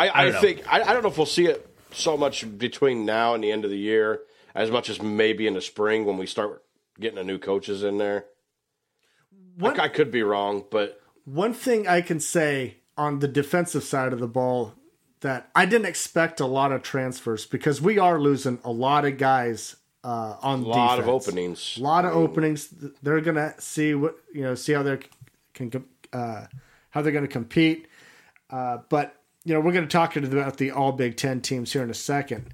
[0.00, 3.04] I, I I, think I, I don't know if we'll see it so much between
[3.04, 4.20] now and the end of the year
[4.54, 6.64] as much as maybe in the spring when we start
[6.98, 8.24] getting the new coaches in there.
[9.58, 13.84] What- I, I could be wrong, but One thing I can say on the defensive
[13.84, 14.74] side of the ball
[15.20, 19.18] that I didn't expect a lot of transfers because we are losing a lot of
[19.18, 21.76] guys uh, on a lot of openings.
[21.78, 22.72] A lot of openings.
[23.02, 24.98] They're gonna see what you know, see how they
[25.52, 26.46] can uh,
[26.88, 27.86] how they're gonna compete.
[28.48, 31.90] Uh, but you know, we're gonna talk about the All Big Ten teams here in
[31.90, 32.46] a second,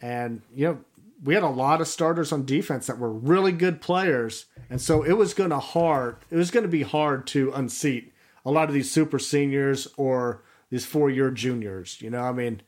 [0.00, 0.78] and you know,
[1.22, 5.02] we had a lot of starters on defense that were really good players, and so
[5.02, 6.16] it was gonna hard.
[6.30, 8.12] It was gonna be hard to unseat
[8.44, 12.00] a lot of these super seniors or these four year juniors.
[12.00, 12.62] You know, I mean,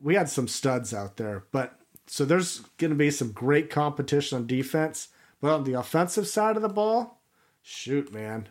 [0.00, 4.38] we had some studs out there, but so there's going to be some great competition
[4.38, 5.08] on defense,
[5.40, 7.20] but on the offensive side of the ball,
[7.62, 8.48] shoot, man,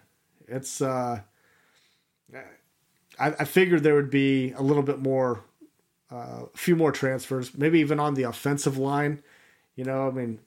[0.47, 1.21] it's uh,
[3.19, 5.41] I, I figured there would be a little bit more,
[6.11, 9.21] uh, a few more transfers, maybe even on the offensive line.
[9.75, 10.39] You know, I mean,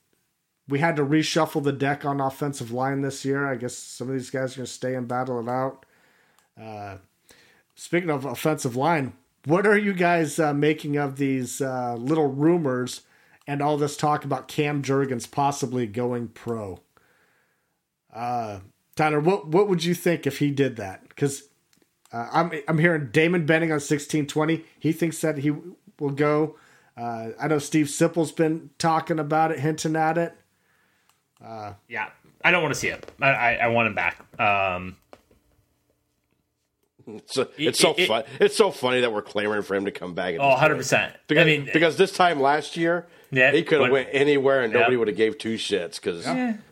[0.68, 3.46] we had to reshuffle the deck on offensive line this year.
[3.46, 5.86] I guess some of these guys are going to stay and battle it out.
[6.60, 6.98] Uh,
[7.74, 9.14] speaking of offensive line,
[9.44, 13.02] what are you guys uh, making of these uh, little rumors
[13.46, 16.80] and all this talk about Cam Jurgens possibly going pro?
[18.12, 18.60] Uh,
[18.96, 21.08] Tyler, what what would you think if he did that?
[21.08, 21.44] Because
[22.12, 24.64] uh, I'm I'm hearing Damon Benning on sixteen twenty.
[24.78, 26.56] He thinks that he will go.
[26.96, 30.34] Uh, I know Steve Sipple's been talking about it, hinting at it.
[31.40, 32.09] yeah,
[32.44, 33.11] I don't want to see it.
[33.20, 34.40] I I, I want him back.
[34.40, 34.96] Um,
[37.06, 38.24] It's, it's so it- fun.
[38.40, 40.34] It's so funny that we're clamoring for him to come back.
[40.34, 41.12] At oh, 100 percent.
[41.26, 44.72] Because, I mean, because this time last year, Yeah, he could have went anywhere and
[44.72, 44.98] nobody Yeah.
[44.98, 46.26] would have gave two shits because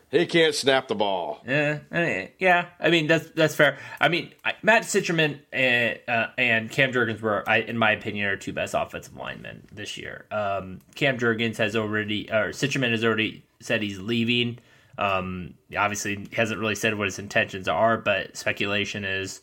[0.09, 1.41] he can't snap the ball.
[1.45, 2.67] Yeah, eh, yeah.
[2.79, 3.77] I mean that's that's fair.
[3.99, 8.27] I mean I, Matt Sichterman and uh, and Cam Jurgens were, I, in my opinion,
[8.27, 10.25] are two best offensive linemen this year.
[10.31, 14.59] Um, Cam Jurgens has already, or Citroman has already said he's leaving.
[14.97, 19.41] Um, obviously, hasn't really said what his intentions are, but speculation is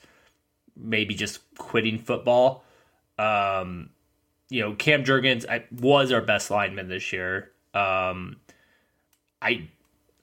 [0.76, 2.64] maybe just quitting football.
[3.18, 3.90] Um,
[4.50, 5.44] you know, Cam Jurgens
[5.80, 7.50] was our best lineman this year.
[7.72, 8.36] Um,
[9.40, 9.68] I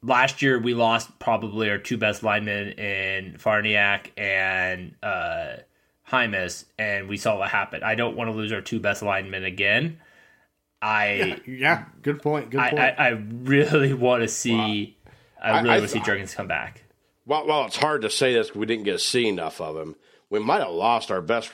[0.04, 5.58] last year we lost probably our two best linemen in Farniok and uh,
[6.10, 7.84] Jaimes, and we saw what happened.
[7.84, 10.00] I don't want to lose our two best linemen again.
[10.82, 12.50] I Yeah, good point.
[12.50, 12.82] Good I, point.
[12.82, 14.98] I, I really want to see.
[15.42, 16.84] I really I want to see Jurgens come back.
[17.26, 19.96] Well, well, it's hard to say this, We didn't get to see enough of him.
[20.30, 21.52] We might have lost our best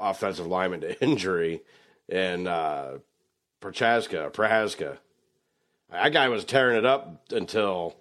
[0.00, 1.62] offensive lineman to injury
[2.08, 2.98] in uh,
[3.60, 4.98] Prochazka, Prochazka.
[5.92, 7.94] That guy was tearing it up until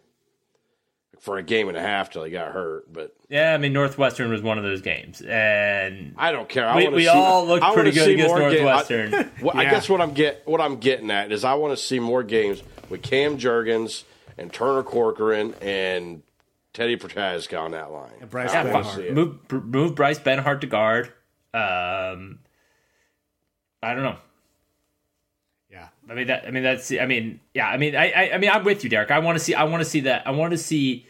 [1.19, 2.91] for a game and a half till he got hurt.
[2.91, 6.67] But Yeah, I mean Northwestern was one of those games, and I don't care.
[6.67, 9.31] I we, we see- all looked I pretty good see against more ga- I- Northwestern.
[9.41, 11.99] Well, I guess what I'm get what I'm getting at is I want to see
[11.99, 14.03] more games with Cam Jurgens
[14.37, 16.23] and Turner Corcoran and
[16.73, 18.11] Teddy Prochazka on that line.
[18.29, 18.73] Bryce I Benhart.
[18.73, 19.13] wanna see it.
[19.13, 21.07] move move Bryce Benhart to guard.
[21.53, 22.39] Um,
[23.83, 24.15] I don't know.
[26.11, 26.45] I mean that.
[26.45, 26.91] I mean that's.
[26.91, 27.67] I mean yeah.
[27.67, 28.11] I mean I.
[28.11, 29.11] I, I mean I'm with you, Derek.
[29.11, 29.53] I want to see.
[29.53, 30.27] I want to see that.
[30.27, 31.05] I want to see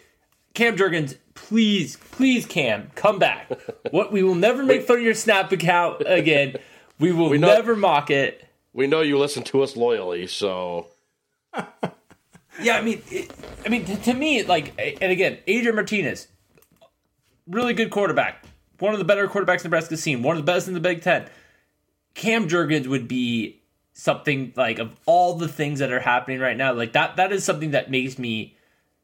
[0.53, 1.17] Cam Jurgens.
[1.33, 3.49] Please, please, Cam, come back.
[3.91, 6.57] what we will never make fun of your Snap account again.
[6.99, 8.47] We will know- never mock it.
[8.73, 10.87] We know you listen to us loyally, so
[12.61, 13.31] Yeah, I mean, it,
[13.65, 16.27] I mean, to, to me, like, and again, Adrian Martinez,
[17.47, 18.45] really good quarterback,
[18.79, 21.27] one of the better quarterbacks Nebraska's seen, one of the best in the Big Ten.
[22.13, 23.60] Cam Jurgens would be
[24.01, 27.17] something like of all the things that are happening right now, like that.
[27.17, 28.57] That is something that makes me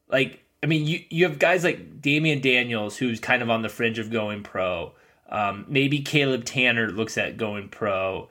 [0.09, 0.43] like.
[0.63, 3.99] I mean, you you have guys like Damian Daniels, who's kind of on the fringe
[3.99, 4.93] of going pro.
[5.29, 8.29] Um, maybe Caleb Tannor looks at going pro.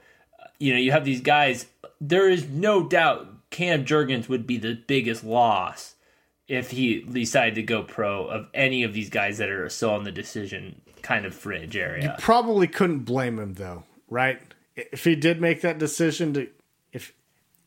[0.58, 1.66] You know, you have these guys.
[2.00, 5.94] There is no doubt Cam Jurgens would be the biggest loss
[6.48, 10.04] if he decided to go pro of any of these guys that are still on
[10.04, 12.04] the decision kind of fringe area.
[12.04, 14.40] You Probably couldn't blame him though, right?
[14.74, 16.48] If he did make that decision to,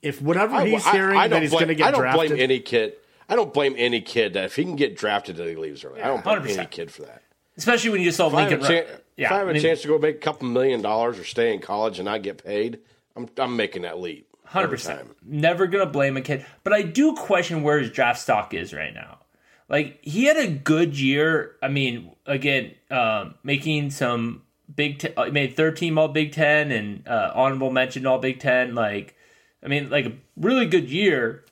[0.02, 1.91] if if whatever I, he's I- hearing I that he's going to get drafted, I
[1.91, 2.93] don't drafted, blame any kid.
[3.28, 6.02] I don't blame any kid that if he can get drafted that he leaves early.
[6.02, 6.58] I don't blame 100%.
[6.58, 7.22] any kid for that.
[7.58, 8.66] Especially when you just saw If have Lincoln.
[8.66, 10.20] a, Ri- chan- yeah, if I have a I mean, chance to go make a
[10.20, 12.80] couple million dollars or stay in college and not get paid,
[13.16, 14.28] I'm I'm making that leap.
[14.45, 15.00] Hundred every percent.
[15.02, 15.16] time.
[15.24, 18.93] Never gonna blame a kid, but I do question where his draft stock is right
[18.93, 19.20] now.
[19.68, 21.56] Like he had a good year.
[21.62, 24.41] I mean, again, um, making some
[24.74, 28.39] Big Ten, uh, made thirteen team All Big Ten and uh, honorable mention All Big
[28.39, 28.74] Ten.
[28.74, 29.16] Like,
[29.64, 31.43] I mean, like a really good year.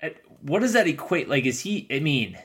[0.00, 1.28] At- What does that equate?
[1.28, 1.86] Like, is he?
[1.90, 2.38] I mean,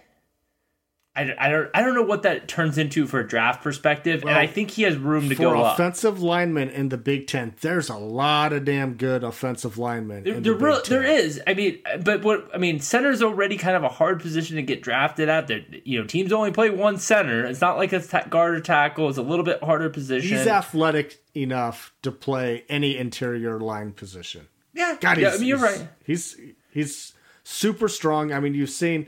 [1.16, 4.30] I, I don't I don't know what that turns into for a draft perspective, and
[4.32, 5.74] I think he has room to go up.
[5.74, 10.24] offensive linemen in the Big Ten, there's a lot of damn good offensive linemen.
[10.24, 11.42] There, the real, there is.
[11.46, 14.82] I mean, but what I mean, center's already kind of a hard position to get
[14.82, 15.48] drafted at.
[15.48, 17.46] There, you know, teams only play one center.
[17.46, 19.10] It's not like a guard or tackle.
[19.10, 20.38] It's a little bit harder position.
[20.38, 24.48] He's athletic enough to play any interior line position.
[24.74, 25.30] yeah, God, yeah.
[25.30, 25.88] I mean, you're he's- right.
[26.06, 26.38] He's
[26.72, 27.14] he's
[27.44, 28.32] super strong.
[28.34, 29.08] I mean, you've seen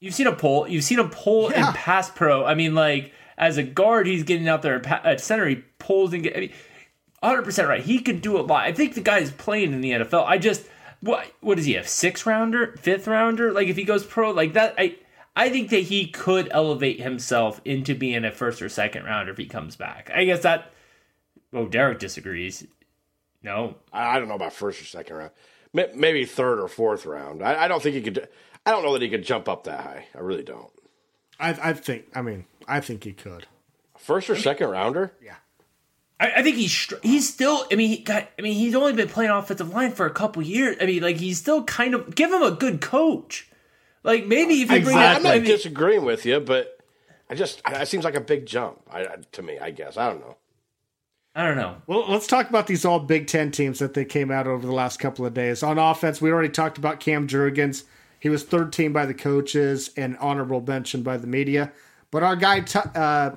[0.00, 0.66] You've seen him pull.
[0.66, 1.66] You've seen a pull Yeah.
[1.68, 2.44] and pass pro.
[2.44, 5.46] I mean, like as a guard, he's getting out there at center.
[5.46, 6.36] He pulls and get.
[6.36, 6.52] I mean,
[7.20, 7.80] 100 percent right.
[7.82, 8.64] He could do a lot.
[8.64, 10.24] I think the guy is playing in the NFL.
[10.26, 10.66] I just
[11.02, 11.88] what what does he have?
[11.88, 13.52] Six rounder, fifth rounder?
[13.52, 14.96] Like if he goes pro like that, I
[15.36, 19.38] I think that he could elevate himself into being a first or second rounder if
[19.38, 20.10] he comes back.
[20.12, 20.71] I guess that.
[21.52, 22.66] Oh, Derek disagrees.
[23.42, 25.30] No, I, I don't know about first or second round,
[25.72, 27.42] May- maybe third or fourth round.
[27.42, 28.28] I, I don't think he could.
[28.64, 30.06] I don't know that he could jump up that high.
[30.14, 30.70] I really don't.
[31.40, 33.46] I I think I mean I think he could.
[33.98, 35.12] First or second rounder?
[35.22, 35.34] Yeah.
[36.20, 37.66] I, I think he's he's still.
[37.72, 38.28] I mean, he got.
[38.38, 40.76] I mean, he's only been playing offensive line for a couple years.
[40.80, 43.48] I mean, like he's still kind of give him a good coach.
[44.04, 44.94] Like maybe if you bring Exactly.
[45.00, 46.78] that, I'm not I mean, disagreeing with you, but
[47.28, 49.58] I just that seems like a big jump I, I- to me.
[49.58, 50.36] I guess I don't know.
[51.34, 51.76] I don't know.
[51.86, 54.72] Well, let's talk about these all Big Ten teams that they came out over the
[54.72, 55.62] last couple of days.
[55.62, 57.84] On offense, we already talked about Cam Jurgens.
[58.20, 61.72] He was third team by the coaches and honorable mention by the media.
[62.10, 62.64] But our guy,
[62.94, 63.36] uh,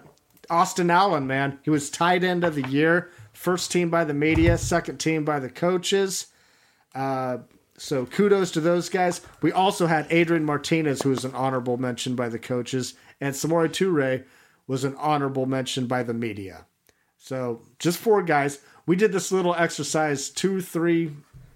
[0.49, 4.57] Austin Allen, man, he was tight end of the year, first team by the media,
[4.57, 6.27] second team by the coaches.
[6.93, 7.37] Uh,
[7.77, 9.21] so kudos to those guys.
[9.41, 13.69] We also had Adrian Martinez, who was an honorable mention by the coaches, and Samori
[13.69, 14.25] Toure
[14.67, 16.65] was an honorable mention by the media.
[17.25, 18.59] So just four guys.
[18.85, 21.11] We did this little exercise two, three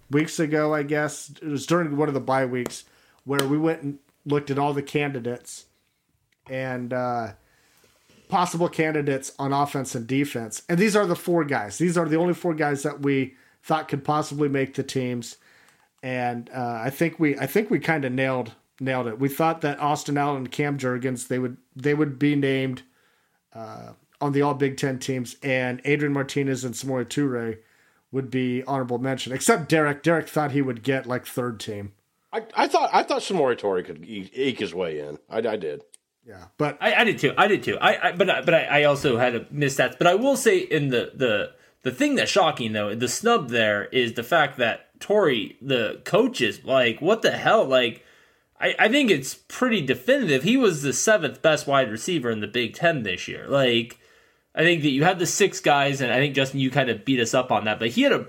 [0.09, 1.31] weeks ago, I guess.
[1.43, 2.85] It was during one of the bye weeks
[3.23, 5.65] where we went and looked at all the candidates
[6.49, 7.33] and uh,
[8.29, 10.63] possible candidates on offense and defense.
[10.67, 11.77] And these are the four guys.
[11.77, 15.37] These are the only four guys that we thought could possibly make the teams.
[16.01, 19.19] And uh, I think we, I think we kind of nailed nailed it.
[19.19, 22.81] We thought that Austin Allen and Cam Jurgens they would they would be named
[23.53, 23.91] uh,
[24.21, 27.59] on the All Big Ten teams, and Adrian Martinez and Samori Toure
[28.11, 29.33] would be honorable mention.
[29.33, 30.03] Except Derek.
[30.03, 31.93] Derek thought he would get like third team.
[32.31, 35.17] I, I thought I thought Samori Toure could e- eke his way in.
[35.29, 35.83] I, I did.
[36.25, 37.33] Yeah, but I, I did too.
[37.37, 37.77] I did too.
[37.79, 39.97] I, I but I, but I, I also had a misstats.
[39.97, 41.53] But I will say in the the
[41.83, 46.63] the thing that's shocking though, the snub there is the fact that Toure, the coaches,
[46.63, 48.05] like what the hell, like.
[48.61, 50.43] I, I think it's pretty definitive.
[50.43, 53.47] He was the seventh best wide receiver in the Big Ten this year.
[53.47, 53.98] Like,
[54.59, 57.05] I think that you had the six guys, and I think Justin, you kind of
[57.05, 57.79] beat us up on that.
[57.79, 58.25] But he had a,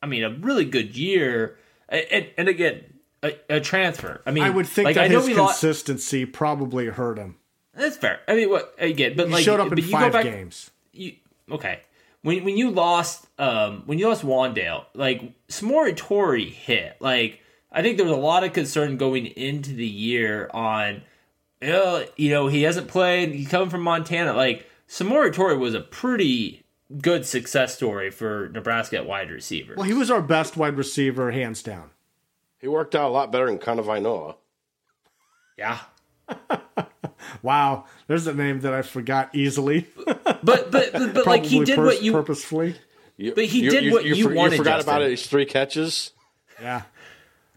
[0.00, 1.58] I mean, a really good year.
[1.88, 2.84] And, and, again,
[3.24, 4.22] a, a transfer.
[4.24, 5.60] I mean, I would think like, that I know his we lost.
[5.60, 7.36] consistency probably hurt him.
[7.74, 8.20] That's fair.
[8.28, 9.14] I mean, what again?
[9.16, 10.70] But He like, showed up in you go five back, games.
[10.92, 11.14] You,
[11.50, 11.80] okay,
[12.22, 16.96] when when you lost, um, when you lost Wan'Dale, like Samori Toure hit.
[17.00, 17.40] Like,
[17.72, 21.02] I think there was a lot of concern going into the year on,
[21.62, 23.34] uh, you know, he hasn't played.
[23.34, 24.34] He's coming from Montana.
[24.34, 26.64] Like, Samori Toure was a pretty
[27.00, 29.74] good success story for Nebraska at wide receiver.
[29.76, 31.90] Well, he was our best wide receiver, hands down.
[32.60, 34.36] He worked out a lot better than Kanawai Noa.
[35.58, 35.78] yeah.
[37.42, 39.86] Wow, there's a name that I forgot easily.
[39.96, 42.76] But but but, but like he did purs- what you purposefully.
[43.16, 44.94] You, But he did what you for- wanted, You forgot Justin.
[44.96, 46.10] about his three catches.
[46.60, 46.82] Yeah,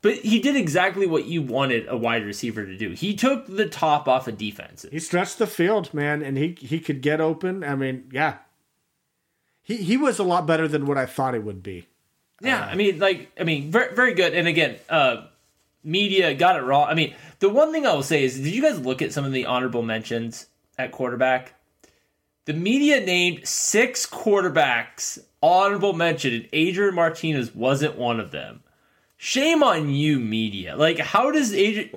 [0.02, 2.92] But he did exactly what you wanted a wide receiver to do.
[2.92, 4.92] He took the top off of defenses.
[4.92, 7.64] he stretched the field, man, and he he could get open.
[7.64, 8.38] I mean, yeah,
[9.64, 11.88] he he was a lot better than what I thought it would be.
[12.42, 14.34] Yeah, I mean, like, I mean, very, very good.
[14.34, 15.24] And again, uh,
[15.84, 16.88] media got it wrong.
[16.88, 19.26] I mean, the one thing I will say is, did you guys look at some
[19.26, 20.46] of the honorable mentions
[20.78, 21.56] at quarterback?
[22.46, 28.62] The media named six quarterbacks honorable mention, and Adrian Martinez wasn't one of them.
[29.18, 30.76] Shame on you, media.
[30.76, 31.90] Like, how does Adrian?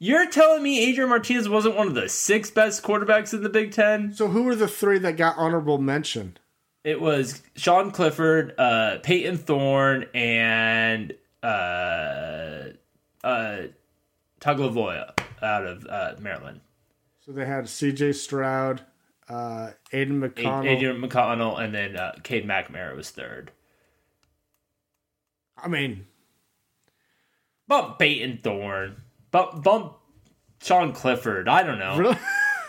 [0.00, 3.72] You're telling me Adrian Martinez wasn't one of the six best quarterbacks in the Big
[3.72, 4.12] Ten?
[4.12, 6.36] So who were the three that got honorable mention?
[6.84, 12.64] It was Sean Clifford, uh, Payton Thorne, and uh,
[13.24, 13.62] uh,
[15.42, 16.60] out of uh, Maryland.
[17.20, 18.12] So they had C.J.
[18.12, 18.82] Stroud,
[19.28, 20.66] uh, Aiden McConnell.
[20.66, 23.50] Adrian McConnell, and then uh, Cade McNamara was third.
[25.56, 26.06] I mean,
[27.68, 28.96] Bump Payton Thorne.
[29.30, 29.92] Bump, bump
[30.62, 31.48] Sean Clifford.
[31.48, 31.96] I don't know.
[31.98, 32.16] really?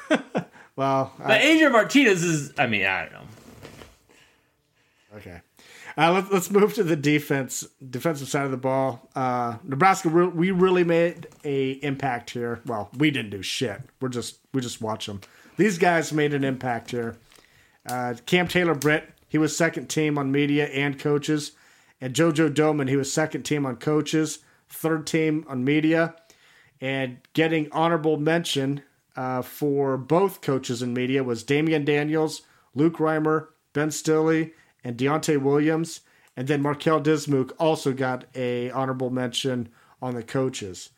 [0.75, 3.19] well, I- But Adrian Martinez is, I mean, I don't know.
[5.15, 5.41] Okay.
[5.97, 9.09] Uh, let, let's move to the defense, defensive side of the ball.
[9.15, 12.61] Uh, Nebraska, re- we really made a impact here.
[12.65, 13.81] Well, we didn't do shit.
[13.99, 15.19] We're just we just watch them.
[15.57, 17.17] These guys made an impact here.
[17.85, 21.53] Uh, Cam Taylor Britt, he was second team on media and coaches,
[21.99, 24.39] and JoJo Domann, he was second team on coaches,
[24.69, 26.15] third team on media,
[26.81, 28.83] and getting honorable mention
[29.15, 32.43] uh, for both coaches and media was Damian Daniels,
[32.73, 34.51] Luke Reimer, Ben Stille,
[34.83, 36.01] and Deontai Williams,
[36.37, 39.69] and then Marquel Dismuke also got a honorable mention
[40.01, 40.91] on the coaches.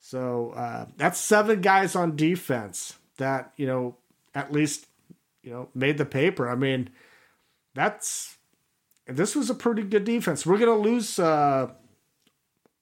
[0.00, 3.96] So uh, that's seven guys on defense that you know
[4.34, 4.86] at least
[5.42, 6.48] you know made the paper.
[6.48, 6.90] I mean,
[7.74, 8.36] that's
[9.06, 10.44] this was a pretty good defense.
[10.44, 11.70] We're gonna lose uh,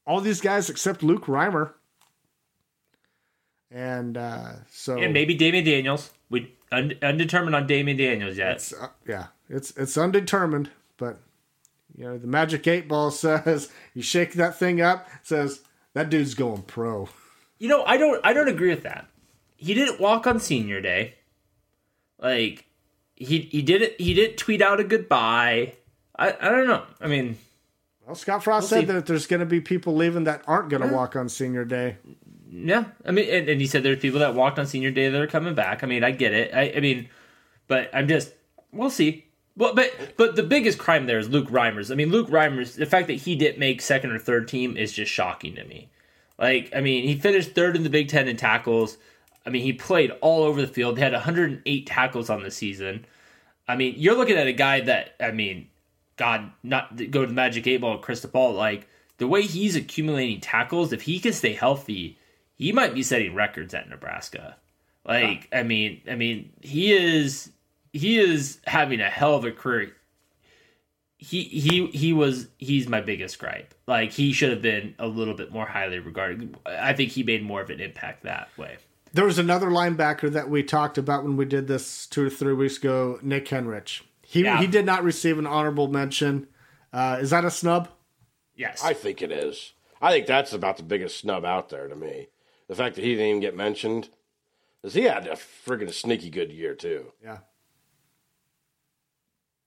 [0.06, 1.72] all these guys except Luke Reimer,
[3.70, 6.10] and uh, so And maybe Damian Daniels.
[6.28, 8.56] We un- undetermined on Damian Daniels yet.
[8.56, 11.18] It's, uh, yeah, it's it's undetermined, but
[11.96, 15.60] you know the magic eight ball says you shake that thing up, says
[15.94, 17.08] that dude's going pro.
[17.58, 19.06] You know, I don't I don't agree with that.
[19.56, 21.14] He didn't walk on senior day.
[22.18, 22.64] Like
[23.14, 25.74] he he didn't he didn't tweet out a goodbye.
[26.16, 26.84] I, I don't know.
[27.00, 27.38] I mean,
[28.06, 28.92] Well, Scott Frost We'll said see.
[28.94, 31.96] that there's going to be people leaving that aren't going to walk on senior day.
[32.50, 32.84] yeah.
[33.06, 35.26] I mean, and, and he said there's people that walked on senior day that are
[35.26, 35.84] coming back.
[35.84, 36.52] I mean, I get it.
[36.54, 37.08] I, I mean,
[37.68, 38.32] but I'm just
[38.72, 39.26] we'll see.
[39.56, 41.90] Well, but but the biggest crime there is Luke Reimers.
[41.92, 42.76] I mean, Luke Reimers.
[42.76, 45.90] The fact that he didn't make second or third team is just shocking to me.
[46.38, 48.96] Like, I mean, he finished third in the Big Ten in tackles.
[49.44, 50.96] I mean, he played all over the field.
[50.96, 53.04] He had 108 tackles on the season.
[53.68, 55.68] I mean, you're looking at a guy that, I mean,
[56.20, 58.52] God, not go to the Magic Eight Ball, Crystal Ball.
[58.52, 62.18] Like the way he's accumulating tackles, if he can stay healthy,
[62.56, 64.56] he might be setting records at Nebraska.
[65.06, 67.50] Like, I mean, I mean, he is
[67.94, 69.96] he is having a hell of a career.
[71.16, 73.74] He he he was he's my biggest gripe.
[73.86, 76.54] Like he should have been a little bit more highly regarded.
[76.66, 78.76] I think he made more of an impact that way.
[79.14, 82.52] There was another linebacker that we talked about when we did this two or three
[82.52, 84.02] weeks ago, Nick Henrich.
[84.30, 84.60] He Yeah.
[84.60, 86.46] he did not receive an honorable mention.
[86.92, 87.88] Uh, is that a snub?
[88.54, 89.72] Yes, I think it is.
[90.00, 92.28] I think that's about the biggest snub out there to me.
[92.68, 94.08] The fact that he didn't even get mentioned.
[94.80, 97.12] Because he had a friggin' sneaky good year, too.
[97.20, 97.38] Yeah.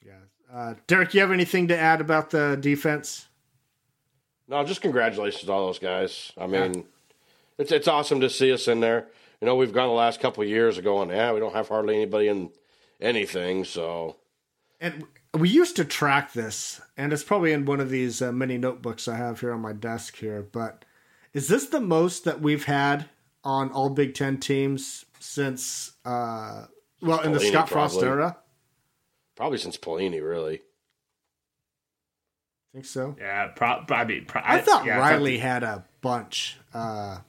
[0.02, 0.14] Yeah.
[0.52, 3.28] Uh, Derek, you have anything to add about the defense?
[4.48, 6.32] No, just congratulations to all those guys.
[6.38, 6.86] I mean,
[7.58, 9.08] it's it's awesome to see us in there.
[9.42, 11.68] You know, we've gone the last couple of years of going, yeah, we don't have
[11.68, 12.50] hardly anybody in
[13.02, 13.66] anything.
[13.66, 14.16] So,
[14.84, 18.58] And we used to track this, and it's probably in one of these uh, mini
[18.58, 20.46] notebooks I have here on my desk here.
[20.52, 20.84] But
[21.34, 23.06] is this the most that we've had
[23.46, 26.66] on all Big Ten teams since, uh,
[27.02, 28.10] well, in the Pelini, Scott Frost probably.
[28.10, 28.38] era?
[29.36, 30.62] probably since Pelini, really.
[32.74, 33.16] think so.
[33.18, 36.58] yeah, pro, I mean, pro, I thought yeah, I Riley had a bunch.
[36.74, 37.20] Uh,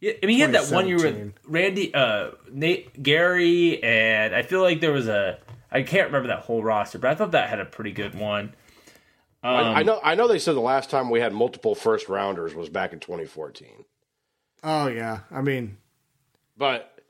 [0.00, 4.42] Yeah, I mean, he had that one year with Randy, uh, Nate, Gary, and I
[4.42, 5.38] feel like there was a.
[5.72, 8.54] I can't remember that whole roster, but I thought that had a pretty good one.
[9.42, 10.00] Um, I, I know.
[10.02, 10.28] I know.
[10.28, 13.84] They said the last time we had multiple first rounders was back in 2014.
[14.64, 15.20] oh, yeah.
[15.30, 15.78] I mean,
[16.58, 17.00] But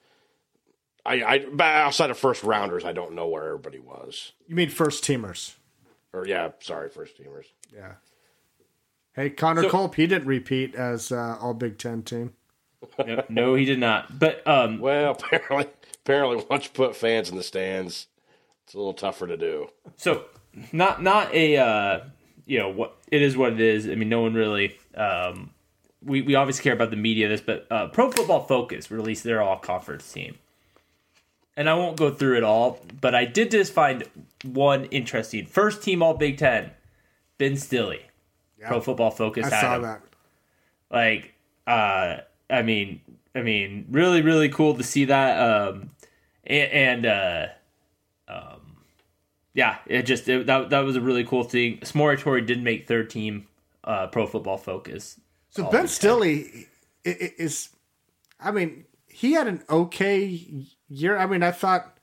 [1.05, 4.33] I, I, but outside of first rounders, I don't know where everybody was.
[4.47, 5.55] you mean first teamers.
[6.13, 7.47] Or yeah, sorry, first teamers.
[7.75, 7.95] Yeah.
[9.15, 12.35] Hey, Connor So- Culp, he didn't repeat as uh, all Big Ten team.
[13.05, 14.19] no, no, he did not.
[14.21, 15.67] But um, Well, apparently,
[16.05, 18.07] apparently, once you put fans in the stands,
[18.71, 19.69] it's a little tougher to do.
[19.97, 20.27] so
[20.71, 22.01] not not a uh,
[22.47, 23.89] you know what it is what it is.
[23.89, 24.79] I mean, no one really.
[24.95, 25.51] Um,
[26.05, 29.43] we we obviously care about the media this, but uh, Pro Football Focus released their
[29.43, 30.39] all conference team,
[31.57, 34.05] and I won't go through it all, but I did just find
[34.45, 36.71] one interesting first team All Big Ten,
[37.39, 37.99] Ben Stille.
[38.69, 39.83] Pro Football Focus I had saw him.
[39.83, 40.03] that.
[40.93, 41.33] like
[41.67, 42.19] uh
[42.51, 43.01] i mean
[43.35, 45.89] i mean really really cool to see that um
[46.45, 47.47] and, and uh
[48.29, 48.60] um
[49.55, 52.87] yeah it just it, that, that was a really cool thing Samori Toure did make
[52.87, 53.47] third team
[53.85, 55.19] uh pro football focus
[55.51, 56.67] So Ben Stille
[57.05, 57.71] is,
[58.39, 60.49] I mean, he had an okay
[60.89, 61.17] year.
[61.17, 61.99] I mean, I thought,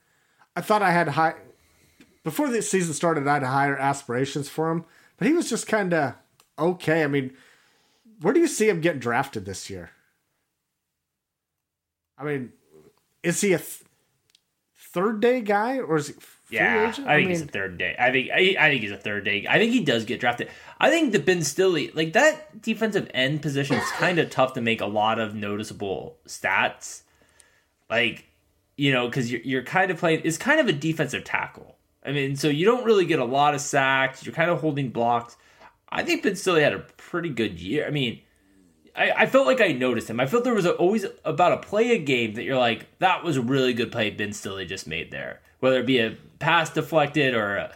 [0.55, 1.35] I thought I had high
[2.23, 3.27] before the season started.
[3.27, 4.85] I had higher aspirations for him,
[5.17, 6.15] but he was just kind of
[6.59, 7.03] okay.
[7.03, 7.33] I mean,
[8.21, 9.91] where do you see him getting drafted this year?
[12.17, 12.51] I mean,
[13.23, 13.83] is he a th-
[14.75, 16.13] third day guy or is he
[16.49, 16.93] Yeah?
[17.05, 17.95] I think he's a third day.
[17.99, 19.45] I think I, I think he's a third day.
[19.49, 20.49] I think he does get drafted.
[20.79, 24.61] I think the Ben Stille, like that defensive end position, is kind of tough to
[24.61, 27.01] make a lot of noticeable stats.
[27.89, 28.25] Like,
[28.77, 30.21] you know, because you're you're kind of playing.
[30.23, 31.75] It's kind of a defensive tackle.
[32.05, 34.25] I mean, so you don't really get a lot of sacks.
[34.25, 35.35] You're kind of holding blocks.
[35.89, 37.85] I think Ben Stille had a pretty good year.
[37.85, 38.21] I mean,
[38.97, 40.19] I, I felt like I noticed him.
[40.19, 43.23] I felt there was a, always about a play a game that you're like, that
[43.23, 45.41] was a really good play Ben Stille just made there.
[45.59, 47.75] Whether it be a pass deflected or a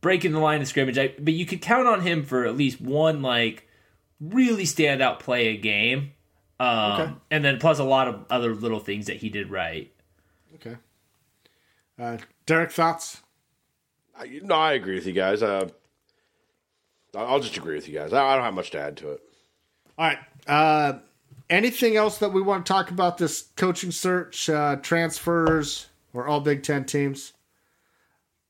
[0.00, 2.80] breaking the line of scrimmage, I, but you could count on him for at least
[2.80, 3.68] one like
[4.20, 6.12] really standout play a game,
[6.58, 7.12] um, Okay.
[7.30, 9.92] and then plus a lot of other little things that he did right.
[10.54, 10.76] Okay.
[11.98, 12.16] Uh,
[12.46, 13.20] Derek, thoughts?
[14.16, 15.42] I, no, I agree with you guys.
[15.42, 15.68] Uh,
[17.14, 18.12] I'll I'll just agree with you guys.
[18.12, 19.20] I I don't have much to add to it.
[19.98, 20.18] All right.
[20.46, 20.98] Uh,
[21.50, 26.40] anything else that we want to talk about this coaching search, uh, transfers, or all
[26.40, 27.32] Big Ten teams?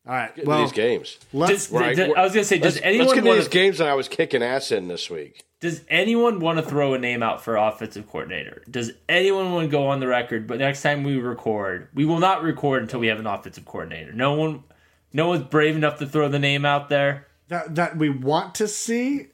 [0.07, 0.34] All right.
[0.34, 1.18] Get Well, these games.
[1.32, 1.53] let's.
[1.53, 1.97] Does- Right.
[1.97, 3.95] does- I was gonna say, does Let's, anyone let's get want these games that I
[3.95, 5.45] was kicking ass in this week.
[5.61, 8.62] Does anyone want to throw a name out for offensive coordinator?
[8.68, 10.49] Does anyone want to go on the record?
[10.49, 14.12] But next time we record, we will not record until we have an offensive coordinator.
[14.12, 14.64] No one,
[15.12, 18.66] no one's brave enough to throw the name out there that, that we want to
[18.66, 19.28] see.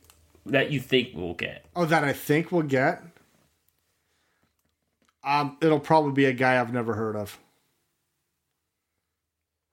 [0.48, 1.64] That you think we'll get.
[1.74, 3.02] Oh, that I think we'll get.
[5.24, 7.38] Um, it'll probably be a guy I've never heard of.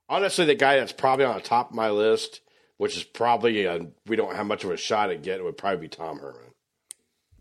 [0.09, 2.41] Honestly, the guy that's probably on the top of my list,
[2.77, 5.81] which is probably uh we don't have much of a shot at getting, would probably
[5.81, 6.41] be Tom Herman.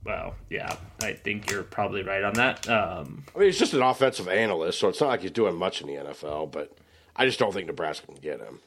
[0.05, 2.69] Well, yeah, I think you're probably right on that.
[2.69, 5.81] Um, I mean, he's just an offensive analyst, so it's not like he's doing much
[5.81, 6.53] in the NFL.
[6.53, 6.77] But
[7.17, 8.61] I just don't think Nebraska can get him.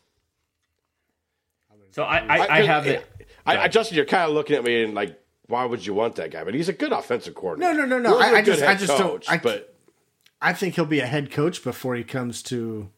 [1.97, 3.03] So I, I, I have it.
[3.43, 6.15] I, I, Justin, you're kind of looking at me and like, why would you want
[6.17, 6.43] that guy?
[6.43, 7.73] But he's a good offensive coordinator.
[7.73, 8.09] No, no, no, no.
[8.09, 9.73] He wasn't I- a I good just- I head just don't- I- but
[10.39, 12.91] I think he'll be a head coach before he comes to.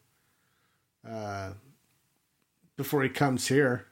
[1.08, 1.52] Uh,
[2.76, 3.86] before he comes here.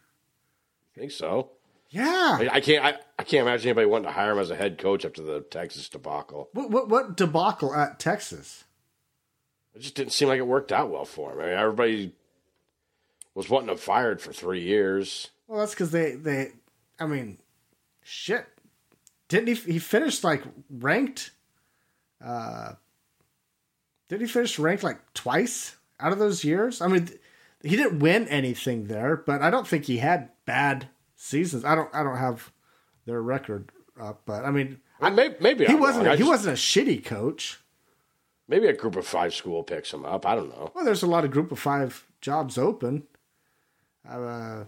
[0.94, 1.52] I think so.
[1.88, 2.36] Yeah.
[2.40, 2.84] I, I can't.
[2.84, 5.40] I, I can't imagine anybody wanting to hire him as a head coach after the
[5.40, 6.50] Texas debacle.
[6.52, 8.64] What, what what debacle at Texas?
[9.74, 11.40] It just didn't seem like it worked out well for him.
[11.40, 12.14] I mean, everybody
[13.38, 15.30] was wanting him fired for three years.
[15.46, 16.52] Well, that's because they they.
[16.98, 17.38] I mean,
[18.02, 18.44] shit.
[19.28, 19.72] Didn't he?
[19.74, 21.30] He finished like ranked.
[22.22, 22.72] Uh,
[24.08, 26.80] did he finish ranked like twice out of those years?
[26.82, 27.20] I mean, th-
[27.62, 31.64] he didn't win anything there, but I don't think he had bad seasons.
[31.64, 31.94] I don't.
[31.94, 32.50] I don't have
[33.06, 33.70] their record
[34.00, 36.08] up, but I mean, I, maybe maybe he I'm wasn't.
[36.08, 37.60] I he just- wasn't a shitty coach.
[38.48, 40.26] Maybe a group of five school picks him up.
[40.26, 40.72] I don't know.
[40.74, 43.02] Well, there's a lot of group of five jobs open.
[44.08, 44.64] Uh,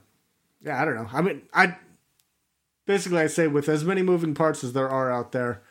[0.61, 1.09] yeah, I don't know.
[1.13, 1.77] I mean, I
[2.87, 5.63] basically I say with as many moving parts as there are out there,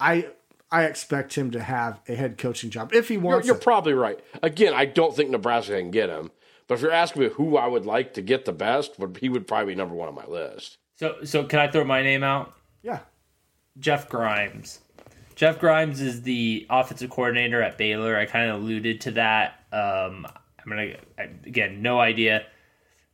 [0.00, 0.28] I
[0.70, 3.62] I expect him to have a head coaching job if he You're, wants you're it.
[3.62, 4.18] probably right.
[4.42, 6.30] Again, I don't think Nebraska can get him.
[6.66, 9.28] But if you're asking me who I would like to get the best, would he
[9.28, 10.78] would probably be number one on my list.
[10.96, 12.54] So, so can I throw my name out?
[12.82, 13.00] yeah,
[13.78, 14.80] Jeff Grimes.
[15.34, 18.16] Jeff Grimes is the offensive coordinator at Baylor.
[18.16, 19.64] I kind of alluded to that.
[19.72, 22.46] Um, I'm gonna again, no idea,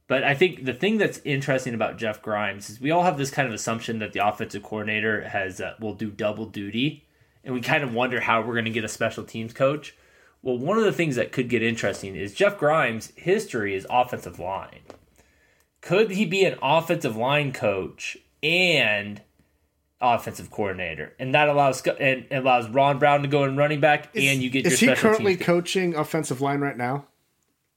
[0.09, 3.31] but I think the thing that's interesting about Jeff Grimes is we all have this
[3.31, 7.07] kind of assumption that the offensive coordinator has uh, will do double duty,
[7.45, 9.95] and we kind of wonder how we're going to get a special teams coach.
[10.43, 14.39] Well, one of the things that could get interesting is Jeff Grimes' history is offensive
[14.39, 14.81] line.
[15.83, 19.21] Could he be an offensive line coach and
[20.01, 24.43] offensive coordinator, and that allows and allows Ron Brown to go in running back, and
[24.43, 25.47] you get is your he special currently teams.
[25.47, 27.05] coaching offensive line right now?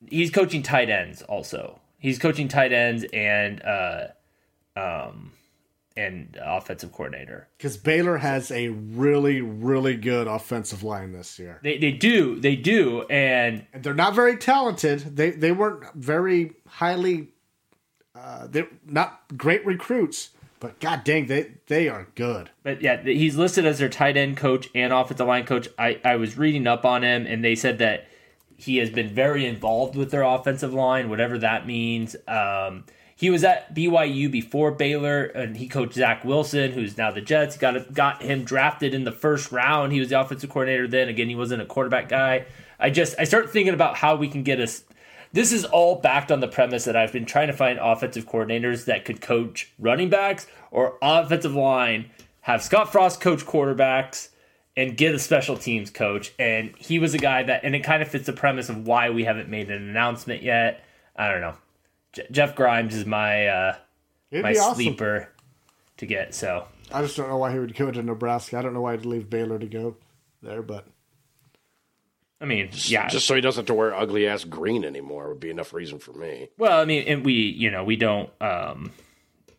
[0.09, 1.80] he's coaching tight ends also.
[2.01, 4.07] He's coaching tight ends and uh,
[4.75, 5.33] um,
[5.95, 7.47] and offensive coordinator.
[7.57, 11.59] Because Baylor has a really really good offensive line this year.
[11.61, 15.15] They they do they do, and And they're not very talented.
[15.15, 17.29] They they weren't very highly.
[18.15, 22.49] Uh, they're not great recruits, but god dang, they they are good.
[22.63, 25.67] But yeah, he's listed as their tight end coach and offensive line coach.
[25.77, 28.07] I, I was reading up on him, and they said that
[28.61, 32.15] he has been very involved with their offensive line, whatever that means.
[32.27, 32.85] Um,
[33.15, 37.57] he was at BYU before Baylor, and he coached Zach Wilson, who's now the Jets.
[37.57, 39.93] Got got him drafted in the first round.
[39.93, 41.07] He was the offensive coordinator then.
[41.07, 42.45] Again, he wasn't a quarterback guy.
[42.79, 44.83] I just I start thinking about how we can get us.
[45.33, 48.85] This is all backed on the premise that I've been trying to find offensive coordinators
[48.85, 52.09] that could coach running backs or offensive line,
[52.41, 54.29] have Scott Frost coach quarterbacks,
[54.77, 56.33] and get a special teams coach.
[56.39, 59.09] And he was a guy that, and it kind of fits the premise of why
[59.09, 60.83] we haven't made an announcement yet.
[61.15, 61.55] I don't know.
[62.13, 63.75] J- Jeff Grimes is my uh,
[64.31, 64.75] It'd my be awesome.
[64.75, 65.29] sleeper
[65.97, 66.33] to get.
[66.33, 68.57] So I just don't know why he would go to Nebraska.
[68.57, 69.95] I don't know why he'd leave Baylor to go
[70.41, 70.85] there, but
[72.39, 73.07] I mean, yeah.
[73.07, 75.99] Just so he doesn't have to wear ugly ass green anymore would be enough reason
[75.99, 76.49] for me.
[76.57, 78.29] Well, I mean, and we, you know, we don't.
[78.41, 78.91] um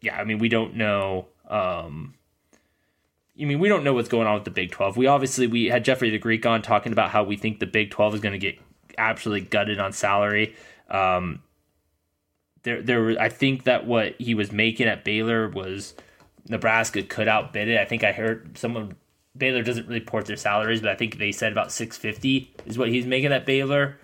[0.00, 1.26] Yeah, I mean, we don't know.
[1.48, 2.14] um
[3.40, 4.96] I mean, we don't know what's going on with the Big Twelve.
[4.96, 7.90] We obviously we had Jeffrey the Greek on talking about how we think the Big
[7.90, 8.58] Twelve is going to get
[8.98, 10.54] absolutely gutted on salary.
[10.90, 11.42] Um
[12.62, 13.20] There, there.
[13.20, 15.94] I think that what he was making at Baylor was
[16.48, 17.78] Nebraska could outbid it.
[17.78, 18.96] I think I heard someone
[19.36, 22.76] Baylor doesn't really report their salaries, but I think they said about six fifty is
[22.76, 23.96] what he's making at Baylor.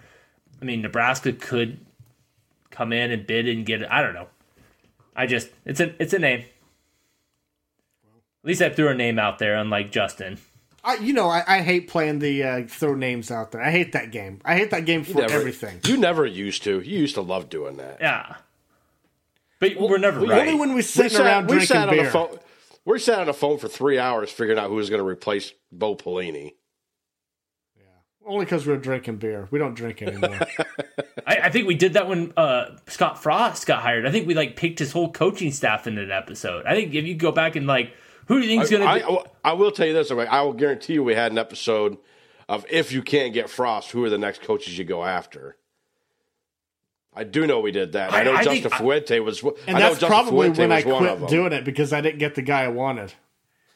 [0.60, 1.78] I mean, Nebraska could
[2.70, 3.88] come in and bid and get it.
[3.90, 4.28] I don't know.
[5.14, 6.44] I just it's a it's a name.
[8.48, 10.38] At least I threw a name out there, unlike Justin.
[10.82, 13.60] I, you know, I, I hate playing the uh, throw names out there.
[13.60, 14.40] I hate that game.
[14.42, 15.80] I hate that game for Never- everything.
[15.84, 16.80] You never used to.
[16.80, 17.98] You used to love doing that.
[18.00, 18.36] Yeah,
[19.60, 20.48] but we're never we- right.
[20.48, 22.04] Only when we sitting around we drinking sat on beer.
[22.04, 22.38] the phone.
[22.86, 25.52] We sat on the phone for three hours figuring out who was going to replace
[25.70, 26.54] Bo Pelini.
[27.76, 27.82] Yeah.
[28.26, 29.46] Only because we're drinking beer.
[29.50, 30.38] We don't drink anymore.
[31.26, 34.06] I, I think we did that when uh, Scott Frost got hired.
[34.06, 36.64] I think we like picked his whole coaching staff in an episode.
[36.64, 37.92] I think if you go back and like,
[38.28, 39.04] who do you think's going to I, be?
[39.04, 40.10] I, I will tell you this.
[40.10, 41.98] I will guarantee you we had an episode
[42.48, 45.56] of if you can't get Frost, who are the next coaches you go after.
[47.14, 48.12] I do know we did that.
[48.12, 49.42] I, I- know I Justin think- Fuente was.
[49.42, 51.64] And I know that's Justin probably Fuente when I was one of quit doing it
[51.64, 53.12] because I didn't get the guy I wanted.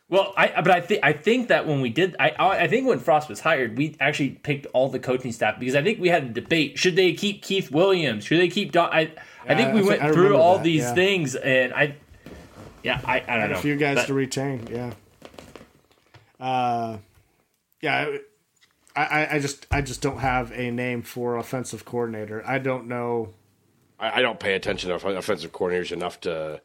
[0.08, 2.98] Well, I but I think I think that when we did, I I think when
[2.98, 6.24] Frost was hired, we actually picked all the coaching staff because I think we had
[6.24, 8.24] a debate: should they keep Keith Williams?
[8.24, 8.90] Should they keep Don?
[8.92, 9.10] I
[9.48, 10.94] I think we thi- went I through all that, these yeah.
[10.94, 11.96] things, and I,
[12.82, 13.58] yeah, I I don't know.
[13.58, 14.66] A few guys But- to retain.
[14.70, 14.92] Yeah.
[16.40, 16.98] Uh,
[17.80, 18.16] yeah.
[18.94, 22.42] I, I, I just I just don't have a name for offensive coordinator.
[22.46, 23.30] I don't know.
[23.98, 26.60] I, I don't pay attention to offensive coordinators enough to.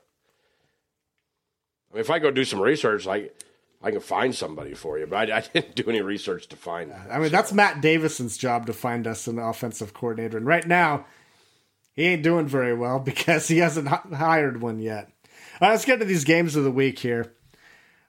[1.91, 3.34] I mean, if I go do some research, like
[3.82, 6.91] I can find somebody for you, but I, I didn't do any research to find.
[7.09, 11.05] I mean, that's Matt Davison's job to find us an offensive coordinator, and right now,
[11.93, 15.09] he ain't doing very well because he hasn't hi- hired one yet.
[15.60, 17.34] Right, let's get to these games of the week here.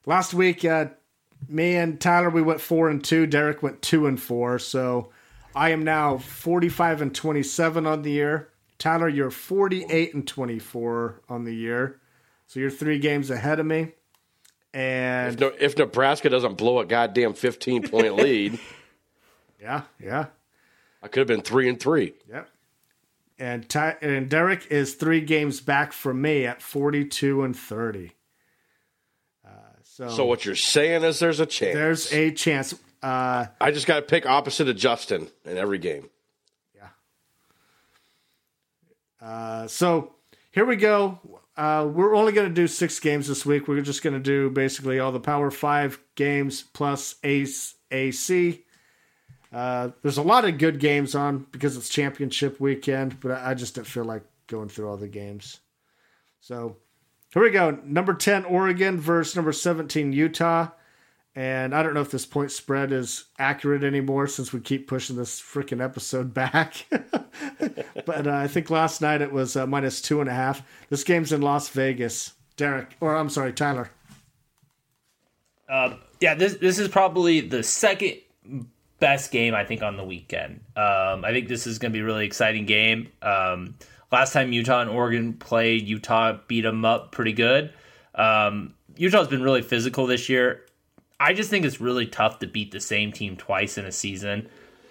[0.07, 0.87] Last week, uh,
[1.49, 3.27] me and Tyler we went four and two.
[3.27, 4.59] Derek went two and four.
[4.59, 5.11] So
[5.55, 8.51] I am now forty-five and twenty-seven on the year.
[8.79, 12.01] Tyler, you're forty-eight and twenty-four on the year.
[12.47, 13.93] So you're three games ahead of me.
[14.75, 18.59] And If, no, if Nebraska doesn't blow a goddamn fifteen point lead,
[19.61, 20.27] yeah, yeah.
[21.03, 22.15] I could have been three and three.
[22.29, 22.49] Yep.
[23.39, 28.12] And Ty- and Derek is three games back from me at forty-two and thirty.
[29.47, 29.51] Uh,
[29.84, 31.74] so, So what you're saying is there's a chance.
[31.74, 32.74] there's a chance.
[33.01, 36.11] Uh, I just got to pick opposite of Justin in every game.
[39.20, 40.14] uh, so
[40.53, 41.18] here we go.
[41.57, 43.66] Uh, we're only going to do six games this week.
[43.66, 48.64] We're just going to do basically all the Power Five games plus Ace AC.
[49.53, 53.75] Uh, there's a lot of good games on because it's championship weekend, but I just
[53.75, 55.61] didn't feel like going through all the games.
[56.41, 56.77] So
[57.33, 57.79] here we go.
[57.85, 60.69] Number 10, Oregon versus number 17, Utah.
[61.35, 65.17] And I don't know if this point spread is accurate anymore since we keep pushing
[65.17, 66.87] this freaking episode back.
[68.05, 70.63] but uh, I think last night it was uh, minus two and a half.
[70.91, 72.33] This game's in Las Vegas.
[72.57, 73.89] Derek, or I'm sorry, Tyler.
[76.21, 78.17] yeah, this this is probably the second
[79.01, 80.61] best game I think on the weekend.
[80.77, 83.09] Um, I think this is going to be a really exciting game.
[83.23, 83.77] Um,
[84.11, 87.73] last time Utah and Oregon played, Utah beat them up pretty good.
[88.15, 90.65] Um, Utah's been really physical this year.
[91.21, 94.49] I just think it's really tough to beat the same team twice in a season.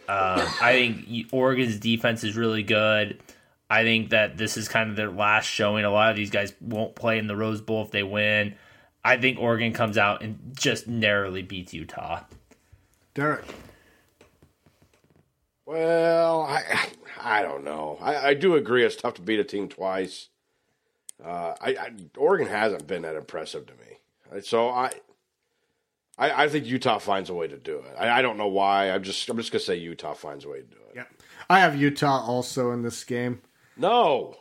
[0.09, 3.21] Um, I think Oregon's defense is really good.
[3.69, 5.83] I think that this is kind of their last showing.
[5.83, 8.55] A lot of these guys won't play in the Rose Bowl if they win.
[9.03, 12.23] I think Oregon comes out and just narrowly beats Utah.
[13.13, 13.43] Derek.
[15.67, 16.87] Well, I
[17.21, 17.97] I don't know.
[18.01, 20.29] I, I do agree it's tough to beat a team twice.
[21.23, 24.91] Uh, I, I Oregon hasn't been that impressive to me, so I.
[26.19, 27.95] I, I think Utah finds a way to do it.
[27.95, 28.89] I, I don't know why.
[28.89, 30.95] I'm just I'm just gonna say Utah finds a way to do it.
[30.95, 31.03] Yeah.
[31.47, 33.41] I have Utah also in this game.
[33.75, 34.35] No,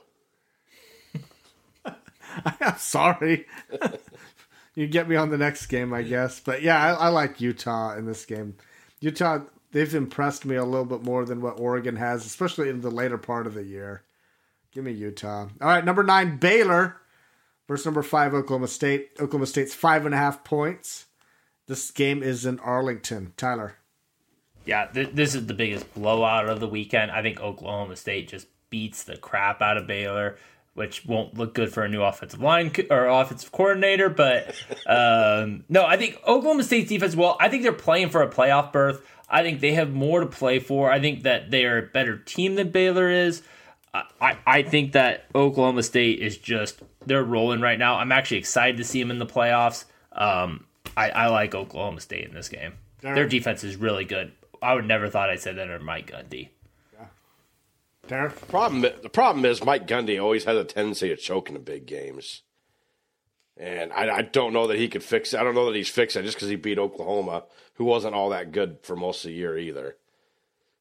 [2.60, 3.46] I'm sorry.
[4.74, 6.40] you get me on the next game, I guess.
[6.40, 8.56] But yeah, I, I like Utah in this game.
[9.00, 9.40] Utah,
[9.72, 13.18] they've impressed me a little bit more than what Oregon has, especially in the later
[13.18, 14.02] part of the year.
[14.72, 15.48] Give me Utah.
[15.60, 16.96] All right, number nine, Baylor
[17.66, 19.10] versus number five, Oklahoma State.
[19.18, 21.06] Oklahoma State's five and a half points.
[21.66, 23.32] This game is in Arlington.
[23.36, 23.76] Tyler.
[24.64, 27.10] Yeah, th- this is the biggest blowout of the weekend.
[27.10, 30.36] I think Oklahoma State just beats the crap out of Baylor.
[30.76, 34.08] Which won't look good for a new offensive line co- or offensive coordinator.
[34.08, 34.54] But
[34.86, 37.16] um, no, I think Oklahoma State's defense.
[37.16, 39.04] Well, I think they're playing for a playoff berth.
[39.28, 40.90] I think they have more to play for.
[40.90, 43.42] I think that they are a better team than Baylor is.
[44.20, 47.96] I, I think that Oklahoma State is just they're rolling right now.
[47.96, 49.86] I'm actually excited to see them in the playoffs.
[50.12, 50.66] Um,
[50.96, 52.74] I, I like Oklahoma State in this game.
[53.00, 54.32] Their defense is really good.
[54.60, 56.48] I would never thought I'd say that or Mike Gundy.
[58.08, 58.48] Derek?
[58.48, 61.86] Problem, the problem is Mike Gundy always has a tendency to choke in the big
[61.86, 62.42] games,
[63.56, 65.32] and I, I don't know that he could fix.
[65.32, 65.40] it.
[65.40, 67.44] I don't know that he's fixed it just because he beat Oklahoma,
[67.74, 69.96] who wasn't all that good for most of the year either.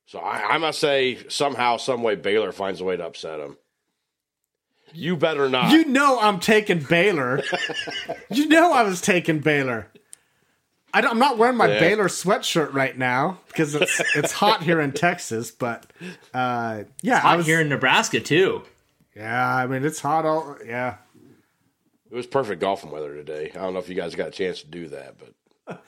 [0.08, 3.58] So I, I must say, somehow, some way, Baylor finds a way to upset him.
[4.94, 5.72] You better not.
[5.72, 7.44] You know I'm taking Baylor.
[8.30, 9.92] you know I was taking Baylor.
[10.96, 11.80] I am not wearing my Yeah.
[11.80, 15.52] Baylor sweatshirt right now because it's it's hot here in Texas.
[15.52, 15.92] But
[16.34, 18.64] uh, yeah, I Hot was here in Nebraska too.
[19.16, 20.58] Yeah, I mean it's hot all.
[20.66, 20.96] Yeah,
[22.10, 23.52] it was perfect golfing weather today.
[23.54, 25.16] I don't know if you guys got a chance to do that,
[25.68, 25.84] but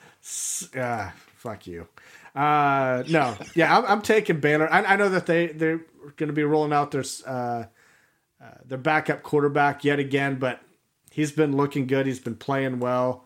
[0.74, 1.12] yeah.
[1.36, 1.86] Fuck you.
[2.34, 4.70] Uh, no, yeah, I'm, I'm taking Baylor.
[4.72, 5.80] I, I know that they they're
[6.16, 7.64] going to be rolling out their uh, uh,
[8.64, 10.60] their backup quarterback yet again, but
[11.10, 12.06] he's been looking good.
[12.06, 13.24] He's been playing well.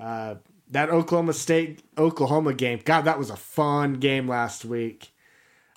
[0.00, 0.36] Uh,
[0.72, 5.12] that Oklahoma State Oklahoma game, God, that was a fun game last week.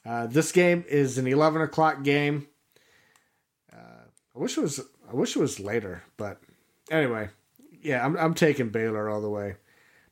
[0.06, 2.48] Uh, this game is an 11 o'clock game.
[3.72, 4.80] Uh, I wish it was.
[5.10, 6.42] I wish it was later, but
[6.90, 7.30] anyway,
[7.82, 9.56] yeah, I'm I'm taking Baylor all the way.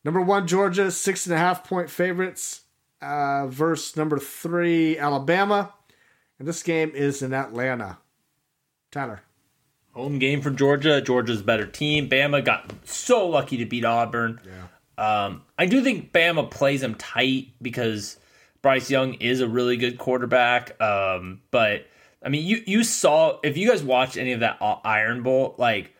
[0.04, 2.62] Number one, Georgia, six and a half point favorites.
[3.02, 5.74] Uh, verse number three, Alabama,
[6.40, 7.98] and this game is in Atlanta.
[8.92, 9.24] Tyler,
[9.94, 11.02] Home game for Georgia.
[11.02, 12.10] Georgia's a better team.
[12.10, 14.40] Bama got so lucky to beat Auburn.
[14.98, 18.18] Um, I do think Bama plays them tight because
[18.62, 20.80] Bryce Young is a really good quarterback.
[20.82, 21.88] Um, but
[22.24, 25.94] I mean, you you saw if you guys watched any of that Iron Bowl, like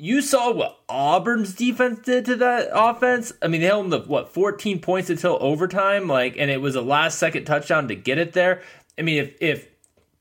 [0.00, 3.34] you saw what Auburn's defense did to that offense.
[3.42, 6.74] I mean, they held them to what 14 points until overtime, like, and it was
[6.74, 8.62] a last second touchdown to get it there.
[8.98, 9.68] I mean, if if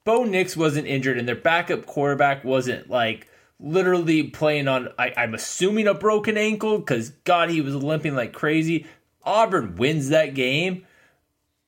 [0.04, 3.29] Bo Nix wasn't injured and their backup quarterback wasn't like
[3.60, 8.34] literally playing on, I, I'm assuming a broken ankle because God, he was limping like
[8.34, 8.86] crazy.
[9.24, 10.86] Auburn wins that game.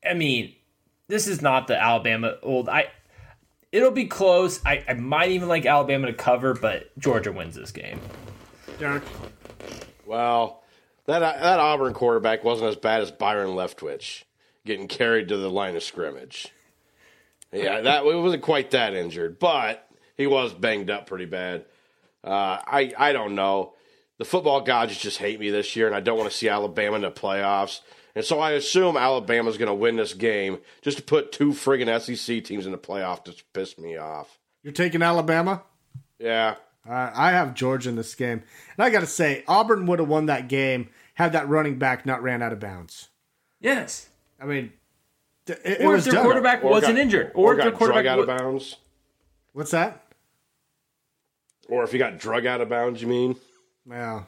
[0.08, 0.56] I mean,
[1.08, 2.70] this is not the Alabama old.
[2.70, 2.88] I
[3.72, 4.62] it'll be close.
[4.66, 8.00] I, I might even like Alabama to cover, but Georgia wins this game.
[8.80, 9.04] Derek,
[10.06, 10.64] well,
[11.06, 14.24] that that Auburn quarterback wasn't as bad as Byron Leftwich
[14.66, 16.48] getting carried to the line of scrimmage.
[17.52, 21.66] Yeah, that it wasn't quite that injured, but he was banged up pretty bad.
[22.24, 23.74] Uh, I I don't know.
[24.18, 26.96] The football gods just hate me this year, and I don't want to see Alabama
[26.98, 27.82] in the playoffs.
[28.14, 32.00] And so I assume Alabama's going to win this game just to put two friggin'
[32.02, 34.38] SEC teams in the playoff to piss me off.
[34.64, 35.64] you're taking Alabama.
[36.20, 36.56] Yeah,
[36.88, 38.44] Uh, I have Georgia in this game,
[38.78, 42.06] and I got to say, Auburn would have won that game had that running back
[42.06, 43.10] not ran out of bounds.
[43.60, 44.10] Yes.
[44.40, 44.74] I mean,
[45.48, 46.24] th- it, it Or if was their done.
[46.26, 47.32] quarterback Or wasn't got- injured.
[47.34, 48.76] or Or, if their got quarterback drug out of bounds,
[49.54, 50.01] What's that?
[51.72, 53.02] Or if he got drug out of bounds.
[53.02, 53.36] You mean?
[53.90, 54.24] Yeah.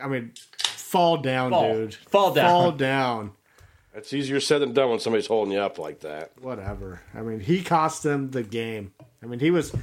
[0.00, 1.72] I mean, fall down, Fall.
[1.72, 1.94] dude.
[1.94, 2.48] Fall down.
[2.48, 3.32] Fall down.
[3.94, 6.32] That's easier said than done when somebody's holding you up like that.
[6.40, 7.00] Whatever.
[7.14, 8.92] I mean, he cost them the game.
[9.22, 9.74] I mean, he was.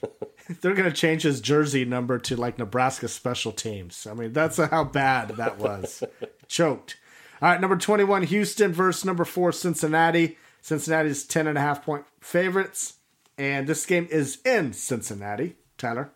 [0.60, 4.06] They're going to change his jersey number to like Nebraska special teams.
[4.06, 6.02] I mean, that's how bad that was.
[6.48, 6.96] Choked.
[7.42, 10.38] All right, number 21, Houston versus number four, Cincinnati.
[10.62, 12.94] Cincinnati's 10 and a half point favorites.
[13.36, 15.56] And this game is in Cincinnati.
[15.78, 16.10] Tyler.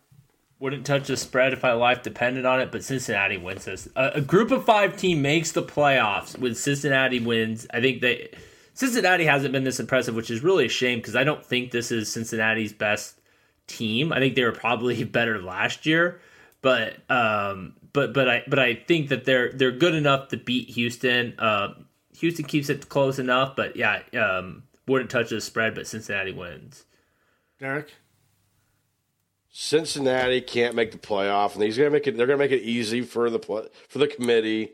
[0.61, 3.89] Wouldn't touch the spread if my life depended on it, but Cincinnati wins this.
[3.95, 7.65] A, a group of five team makes the playoffs when Cincinnati wins.
[7.73, 8.29] I think they
[8.75, 11.91] Cincinnati hasn't been this impressive, which is really a shame because I don't think this
[11.91, 13.19] is Cincinnati's best
[13.65, 14.13] team.
[14.13, 16.21] I think they were probably better last year,
[16.61, 20.69] but um, but but I but I think that they're they're good enough to beat
[20.69, 21.33] Houston.
[21.39, 21.73] Uh,
[22.19, 26.85] Houston keeps it close enough, but yeah, um, wouldn't touch the spread, but Cincinnati wins.
[27.59, 27.93] Derek.
[29.51, 32.15] Cincinnati can't make the playoff, and he's gonna make it.
[32.15, 33.39] They're gonna make it easy for the
[33.87, 34.71] for the committee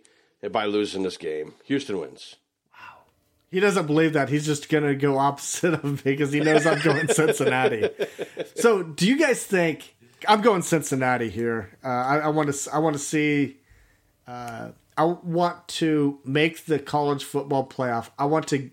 [0.51, 1.53] by losing this game.
[1.65, 2.35] Houston wins.
[2.73, 3.01] Wow.
[3.49, 4.29] He doesn't believe that.
[4.29, 7.89] He's just going to go opposite of me because he knows I'm going Cincinnati.
[8.55, 9.95] So, do you guys think
[10.27, 11.77] I'm going Cincinnati here?
[11.83, 12.69] Uh, I, I want to.
[12.73, 13.57] I want to see.
[14.27, 18.09] Uh, I want to make the college football playoff.
[18.17, 18.71] I want to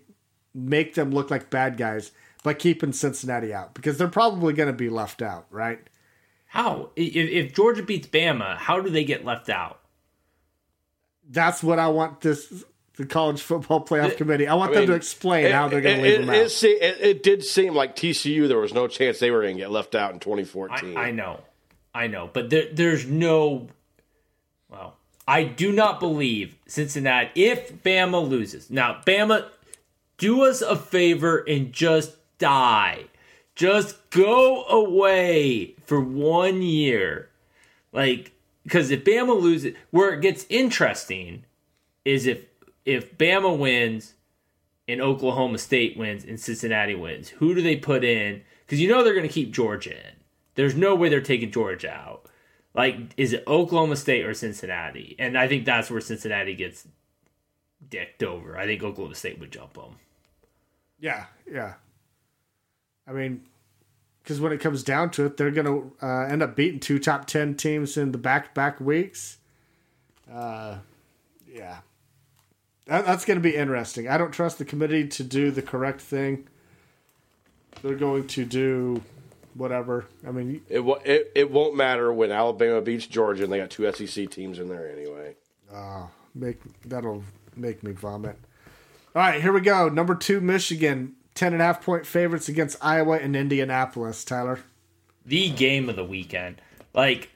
[0.55, 2.11] make them look like bad guys
[2.43, 5.79] by keeping Cincinnati out because they're probably going to be left out, right?
[6.55, 9.81] How if, if Georgia beats Bama, how do they get left out?
[11.29, 12.63] That's what I want this
[12.95, 14.47] the college football playoff committee.
[14.47, 16.63] I want them to explain it, how they're going to leave it, him it, out.
[16.63, 18.47] it, it did seem like TCU.
[18.47, 20.95] There was no chance they were going to get left out in 2014.
[20.95, 21.41] I, I know,
[21.93, 23.67] I know, but there, there's no.
[24.69, 24.95] Well,
[25.27, 27.31] I do not believe Cincinnati.
[27.35, 29.49] If Bama loses, now Bama,
[30.17, 33.07] do us a favor and just die.
[33.55, 37.29] Just go away for one year,
[37.93, 38.33] like
[38.63, 41.45] because if Bama loses, where it gets interesting
[42.03, 42.45] is if
[42.83, 44.15] if Bama wins
[44.87, 48.41] and Oklahoma State wins and Cincinnati wins, who do they put in?
[48.65, 50.13] Because you know they're going to keep Georgia in.
[50.55, 52.25] There's no way they're taking Georgia out.
[52.73, 55.15] Like, is it Oklahoma State or Cincinnati?
[55.17, 56.87] And I think that's where Cincinnati gets
[57.89, 58.57] dicked over.
[58.57, 59.97] I think Oklahoma State would jump them.
[60.99, 61.75] Yeah, yeah.
[63.07, 63.43] I mean,
[64.23, 66.99] because when it comes down to it, they're going to uh, end up beating two
[66.99, 69.37] top 10 teams in the back back weeks.
[70.31, 70.77] Uh,
[71.47, 71.79] yeah.
[72.87, 74.07] That, that's going to be interesting.
[74.07, 76.47] I don't trust the committee to do the correct thing.
[77.81, 79.01] They're going to do
[79.53, 80.05] whatever.
[80.27, 83.69] I mean, It, wo- it it won't matter when Alabama beats Georgia and they got
[83.69, 85.35] two SEC teams in there anyway.
[86.33, 87.23] make that'll
[87.55, 88.37] make me vomit.
[89.15, 89.87] All right, here we go.
[89.89, 94.23] Number two, Michigan, ten and a half point favorites against Iowa and Indianapolis.
[94.25, 94.59] Tyler,
[95.25, 96.61] the game of the weekend.
[96.93, 97.29] Like,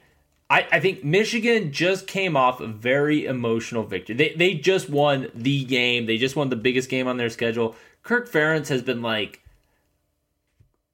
[0.48, 4.16] I, I think Michigan just came off a very emotional victory.
[4.16, 6.06] They, they just won the game.
[6.06, 7.76] They just won the biggest game on their schedule.
[8.02, 9.40] Kirk Ferentz has been like,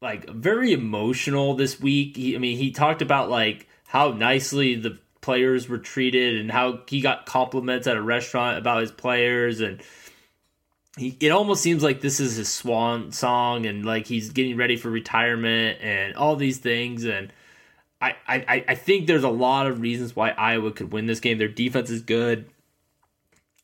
[0.02, 2.16] like very emotional this week.
[2.16, 6.80] He, I mean, he talked about like how nicely the players were treated and how
[6.88, 9.80] he got compliments at a restaurant about his players and
[10.96, 14.76] he, it almost seems like this is his swan song and like he's getting ready
[14.76, 17.32] for retirement and all these things and
[18.00, 21.38] I, I, I think there's a lot of reasons why Iowa could win this game.
[21.38, 22.46] Their defense is good.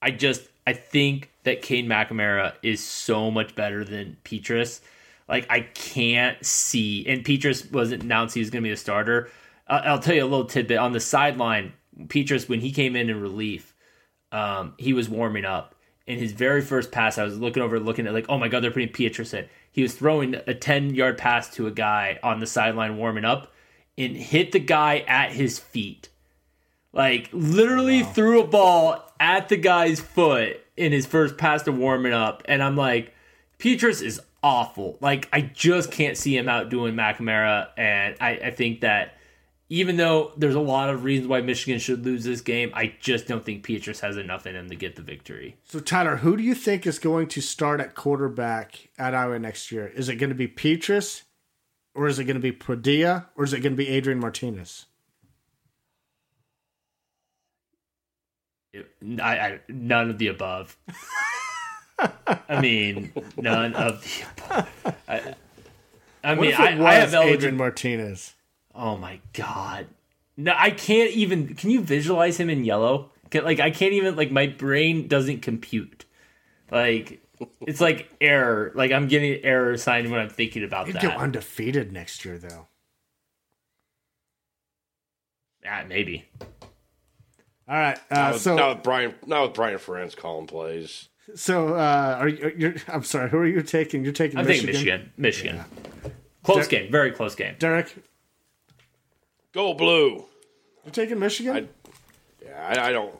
[0.01, 4.81] I just I think that Cade McNamara is so much better than Petras.
[5.29, 9.31] Like I can't see, and Petras wasn't announced he was going to be a starter.
[9.69, 11.75] Uh, I'll tell you a little tidbit on the sideline.
[12.07, 13.75] Petras, when he came in in relief,
[14.33, 15.72] um, he was warming up.
[16.07, 18.62] In his very first pass, I was looking over, looking at like, oh my god,
[18.62, 19.49] they're putting Petras in.
[19.70, 23.53] He was throwing a ten yard pass to a guy on the sideline warming up,
[23.97, 26.09] and hit the guy at his feet.
[26.93, 32.12] Like literally threw a ball at the guy's foot in his first pass to warming
[32.12, 33.15] up, and I'm like,
[33.59, 34.99] Petras is awful.
[35.01, 39.16] Like I just can't see him outdoing McNamara, and I, I think that
[39.73, 43.27] even though there's a lot of reasons why Michigan should lose this game, I just
[43.27, 45.57] don't think Petras has enough in him to get the victory.
[45.65, 49.73] so Tyler, who do you think is going to start at quarterback at Iowa next
[49.73, 49.86] year?
[49.86, 51.23] Is it going to be Petras,
[51.94, 54.85] or is it going to be Padilla, or is it going to be Adrian Martinez?
[59.23, 60.77] I, I none of the above.
[61.99, 64.97] I mean, none of the above.
[65.09, 65.35] I,
[66.23, 67.57] I mean, I, I have Adrian.
[67.57, 68.35] Martinez?
[68.74, 69.86] Oh my god.
[70.36, 71.55] No, I can't even.
[71.55, 73.11] Can you visualize him in yellow?
[73.31, 74.16] Can, like, I can't even.
[74.16, 76.05] Like, my brain doesn't compute.
[76.70, 77.20] Like,
[77.61, 78.73] it's like error.
[78.74, 81.03] Like, I'm getting an error sign when I'm thinking about He'd that.
[81.03, 82.66] go undefeated next year, though.
[85.66, 86.24] Ah, maybe.
[87.69, 91.09] All right, Not uh, with, so not with Brian, not with Brian Ferentz calling plays.
[91.36, 92.53] so uh, are you?
[92.57, 93.31] You're, I'm sorry.
[93.31, 94.03] Who are you taking?
[94.03, 94.74] You're taking I'm Michigan.
[94.74, 95.65] thinking Michigan.
[95.65, 96.15] Michigan.
[96.43, 96.90] Close Der- game.
[96.90, 97.55] Very close game.
[97.61, 97.94] Derek,
[99.53, 100.24] Go blue.
[100.85, 101.57] you're taking Michigan.
[101.57, 103.15] I- Yeah, I, I don't.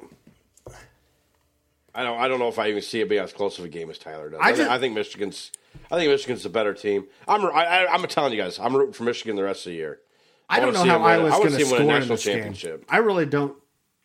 [1.95, 2.19] I don't.
[2.21, 3.99] I don't know if I even see it being as close of a game as
[3.99, 4.41] Tyler does.
[4.41, 5.53] I I, think, just- I think Michigan's.
[5.91, 7.07] I think Michigan's the better team.
[7.29, 7.45] I'm.
[7.47, 8.59] I, I, I'm telling you guys.
[8.59, 9.99] I'm rooting for Michigan the rest of the year.
[10.49, 12.25] I don't know how Iowa's going to see him win a score in national this
[12.25, 12.35] game.
[12.37, 12.85] championship.
[12.89, 13.57] I really don't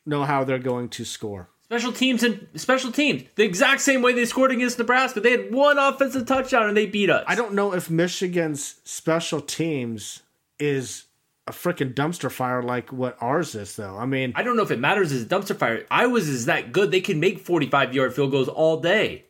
[0.06, 1.49] know how they're going to score.
[1.64, 3.24] Special teams and special teams.
[3.36, 5.20] The exact same way they scored against Nebraska.
[5.20, 7.26] They had one offensive touchdown and they beat us.
[7.28, 10.22] I don't know if Michigan's special teams
[10.60, 11.04] is
[11.48, 13.98] a freaking dumpster fire like what ours is, though.
[13.98, 15.86] I mean, I don't know if it matters as a dumpster fire.
[15.90, 16.91] Iowa's is that good.
[16.91, 19.26] They can make 45 yard field goals all day.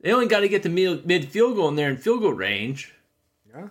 [0.00, 2.94] They only got to get the mid, field goal in there in field goal range.
[3.52, 3.68] Yeah,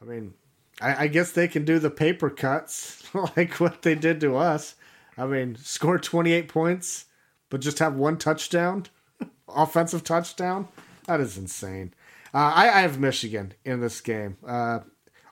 [0.00, 0.34] I mean,
[0.80, 3.02] I, I guess they can do the paper cuts
[3.36, 4.76] like what they did to us.
[5.18, 7.06] I mean, score 28 points,
[7.50, 8.86] but just have one touchdown,
[9.48, 10.68] offensive touchdown.
[11.06, 11.92] That is insane.
[12.32, 14.36] Uh, I, I have Michigan in this game.
[14.46, 14.80] Uh,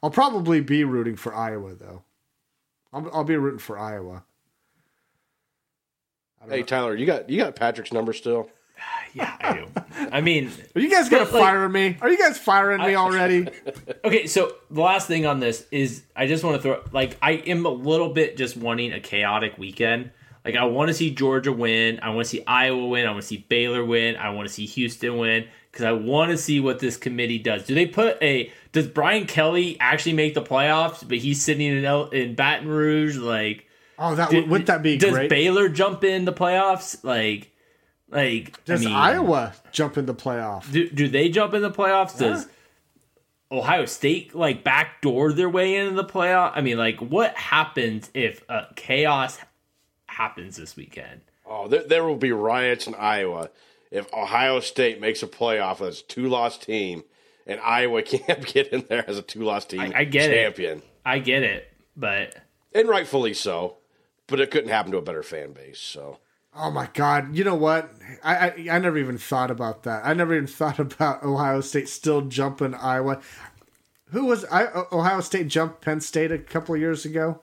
[0.03, 2.03] I'll probably be rooting for Iowa, though.
[2.93, 4.25] I'll, I'll be rooting for Iowa.
[6.49, 8.49] Hey Tyler, you got you got Patrick's number still?
[9.15, 9.67] Yeah, I do.
[10.13, 11.97] I mean, Are you guys gonna like- fire me?
[12.03, 13.49] Are you guys firing me already?
[14.05, 17.33] okay, so the last thing on this is I just want to throw like I
[17.33, 20.11] am a little bit just wanting a chaotic weekend.
[20.45, 21.99] Like I want to see Georgia win.
[22.03, 23.07] I want to see Iowa win.
[23.07, 24.15] I want to see Baylor win.
[24.17, 27.65] I want to see Houston win because I want to see what this committee does.
[27.65, 28.53] Do they put a?
[28.73, 31.07] Does Brian Kelly actually make the playoffs?
[31.07, 33.17] But he's sitting in El, in Baton Rouge.
[33.17, 33.67] Like,
[33.99, 35.31] Oh, that did- would that be does great?
[35.31, 37.03] Baylor jump in the playoffs?
[37.03, 37.51] Like,
[38.11, 40.71] like Does I mean, Iowa jump in the playoff?
[40.71, 42.19] do, do they jump in the playoffs?
[42.19, 42.47] Does
[43.51, 46.53] Ohio State like backdoor their way into the playoff?
[46.55, 49.39] I mean, like, what happens if uh, chaos
[50.07, 51.23] happens this weekend?
[51.47, 53.51] Oh, there, there will be riots in Iowa
[53.91, 57.05] if Ohio State makes a playoff as a two loss team
[57.49, 60.35] and Iowa can't get in there as a two loss team I- I get it.
[60.35, 60.83] champion.
[61.05, 62.37] I get it, but
[62.75, 63.79] And rightfully so.
[64.29, 65.81] But it couldn't happen to a better fan base.
[65.81, 66.19] So
[66.61, 67.37] Oh my God!
[67.37, 67.91] You know what?
[68.25, 70.03] I, I I never even thought about that.
[70.05, 73.21] I never even thought about Ohio State still jumping Iowa.
[74.11, 74.67] Who was I?
[74.91, 77.43] Ohio State jumped Penn State a couple of years ago.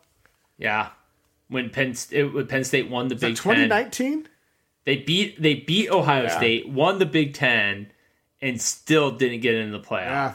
[0.58, 0.90] yeah,
[1.48, 4.28] when Penn State, when Penn State won the Big Twenty nineteen.
[4.86, 7.92] they beat they beat Ohio State, won the Big Ten,
[8.46, 10.06] and still didn't get into the playoff.
[10.06, 10.34] Yeah.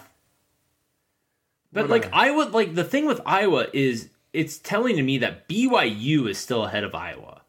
[1.72, 6.28] But like Iowa, like the thing with Iowa is it's telling to me that BYU
[6.28, 7.42] is still ahead of Iowa,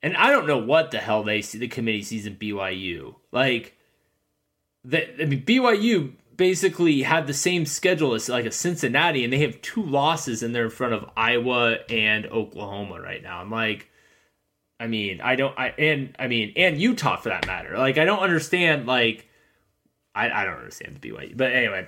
[0.00, 3.16] and I don't know what the hell they see the committee sees in BYU.
[3.32, 3.76] Like,
[4.84, 9.40] that I mean BYU basically had the same schedule as like a Cincinnati, and they
[9.40, 13.40] have two losses, and they're in front of Iowa and Oklahoma right now.
[13.40, 13.90] I'm like.
[14.80, 17.78] I mean, I don't, I and I mean, and Utah for that matter.
[17.78, 18.86] Like, I don't understand.
[18.86, 19.28] Like,
[20.14, 21.36] I, I don't understand the BYU.
[21.36, 21.86] But anyway,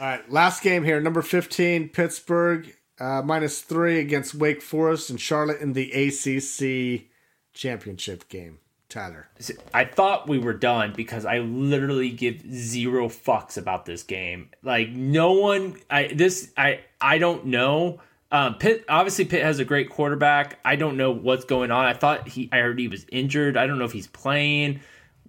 [0.00, 1.00] All right, last game here.
[1.00, 7.06] Number fifteen, Pittsburgh uh, minus three against Wake Forest and Charlotte in the ACC
[7.52, 8.58] championship game.
[8.88, 9.28] Tyler.
[9.74, 14.50] I thought we were done because I literally give zero fucks about this game.
[14.62, 18.00] Like no one, I this I I don't know.
[18.30, 20.60] Um, Pitt obviously Pitt has a great quarterback.
[20.64, 21.84] I don't know what's going on.
[21.84, 23.56] I thought he, I heard he was injured.
[23.56, 24.80] I don't know if he's playing.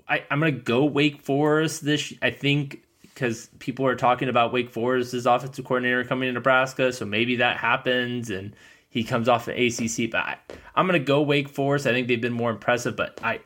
[0.09, 2.13] I, I'm gonna go Wake Forest this.
[2.21, 7.05] I think because people are talking about Wake Forest's offensive coordinator coming to Nebraska, so
[7.05, 8.55] maybe that happens and
[8.89, 10.11] he comes off the ACC.
[10.11, 10.37] But I,
[10.75, 11.87] I'm gonna go Wake Forest.
[11.87, 13.41] I think they've been more impressive, but I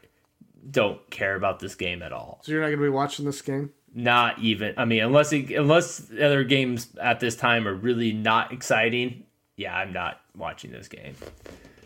[0.69, 2.41] don't care about this game at all.
[2.43, 3.71] So you're not going to be watching this game?
[3.93, 4.73] Not even.
[4.77, 9.25] I mean, unless it, unless the other games at this time are really not exciting.
[9.57, 11.15] Yeah, I'm not watching this game.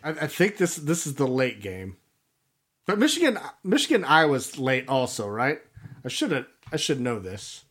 [0.03, 1.97] I, I think this this is the late game.
[2.85, 5.59] But Michigan Michigan Iowa's late also, right?
[6.03, 7.63] I should have I should know this.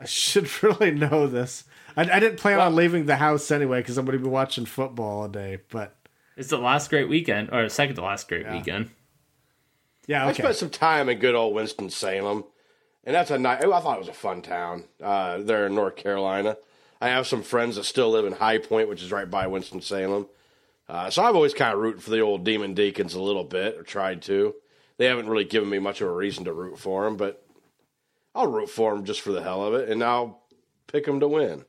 [0.00, 1.64] I should really know this.
[1.96, 4.66] I, I didn't plan on leaving the house anyway because I'm going to be watching
[4.66, 5.58] football all day.
[5.70, 5.96] But
[6.36, 8.90] It's the last great weekend, or second to last great weekend.
[10.06, 12.44] yeah, I spent some time in good old Winston Salem,
[13.04, 13.62] and that's a nice.
[13.62, 14.84] I thought it was a fun town.
[15.02, 16.56] Uh, there in North Carolina,
[17.00, 19.80] I have some friends that still live in High Point, which is right by Winston
[19.80, 20.26] Salem.
[20.88, 23.76] Uh, so I've always kind of rooted for the old Demon Deacons a little bit,
[23.76, 24.54] or tried to.
[24.96, 27.44] They haven't really given me much of a reason to root for them, but
[28.34, 30.42] I'll root for them just for the hell of it, and I'll
[30.86, 31.64] pick them to win.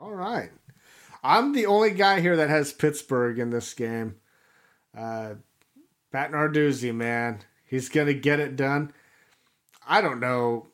[0.00, 0.50] All right.
[1.22, 4.16] I'm the only guy here that has Pittsburgh in this game.
[4.96, 5.34] Uh,
[6.12, 8.92] Pat Narduzzi, man, he's gonna get it done.
[9.86, 10.68] I don't know.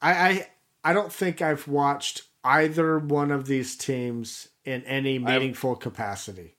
[0.00, 0.48] I, I
[0.84, 6.54] I don't think I've watched either one of these teams in any meaningful capacity.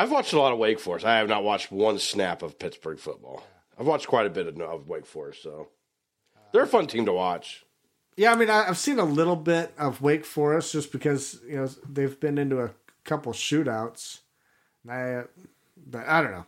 [0.00, 1.04] I've watched a lot of Wake Forest.
[1.04, 3.44] I have not watched one snap of Pittsburgh football.
[3.78, 5.68] I've watched quite a bit of, of Wake Forest, so
[6.52, 7.66] they're a fun team to watch.
[8.16, 11.56] Yeah, I mean, I, I've seen a little bit of Wake Forest just because you
[11.56, 12.70] know they've been into a
[13.04, 14.20] couple shootouts.
[14.88, 15.24] I,
[15.76, 16.46] but I don't know.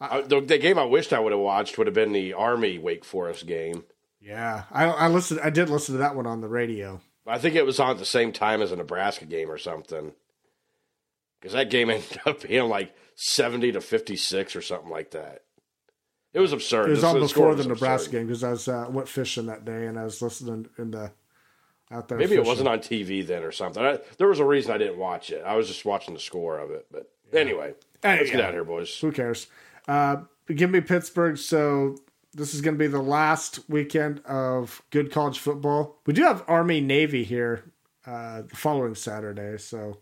[0.00, 2.78] Uh, the, the game I wished I would have watched would have been the Army
[2.78, 3.84] Wake Forest game.
[4.20, 5.38] Yeah, I, I listened.
[5.38, 7.00] I did listen to that one on the radio.
[7.28, 10.14] I think it was on at the same time as a Nebraska game or something.
[11.40, 15.42] Because that game ended up being like seventy to fifty six or something like that.
[16.34, 16.88] It was absurd.
[16.88, 19.64] It was The- on before the Nebraska game because I was uh, went fishing that
[19.64, 21.10] day and I was listening in the
[21.90, 22.18] out there.
[22.18, 23.82] Maybe it wasn't on TV then or something.
[23.82, 25.42] I, there was a reason I didn't watch it.
[25.44, 26.86] I was just watching the score of it.
[26.90, 28.96] But anyway, Hey, let's get out of here, boys.
[29.00, 29.46] Who cares?
[29.88, 30.18] Uh,
[30.54, 31.38] give me Pittsburgh.
[31.38, 31.96] So
[32.34, 35.98] this is going to be the last weekend of good college football.
[36.04, 37.72] We do have Army Navy here
[38.06, 39.56] uh, the following Saturday.
[39.56, 39.96] So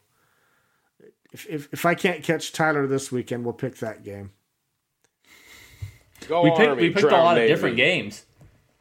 [1.37, 4.31] if, if if I can't catch Tyler this weekend, we'll pick that game.
[6.29, 7.53] Go We picked Army, we picked a lot Navy.
[7.53, 8.25] of different games.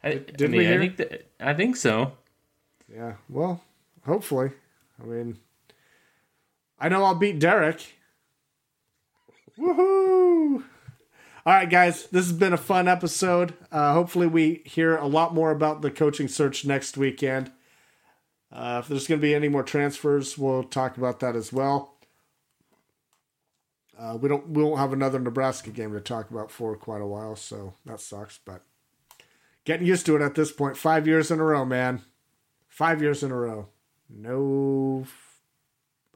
[0.02, 2.12] I, did I we mean, I think that, I think so.
[2.90, 3.14] Yeah.
[3.28, 3.60] Well,
[4.06, 4.52] hopefully.
[5.02, 5.36] I mean,
[6.80, 7.94] I know I'll beat Derek.
[9.58, 10.64] Woohoo!
[11.44, 13.52] All right, guys, this has been a fun episode.
[13.70, 17.52] Uh, hopefully, we hear a lot more about the coaching search next weekend.
[18.50, 21.95] Uh, if there's going to be any more transfers, we'll talk about that as well.
[23.98, 27.06] Uh, we don't we won't have another Nebraska game to talk about for quite a
[27.06, 28.38] while, so that sucks.
[28.44, 28.62] But
[29.64, 30.76] getting used to it at this point.
[30.76, 32.02] Five years in a row, man.
[32.68, 33.68] Five years in a row.
[34.08, 35.06] No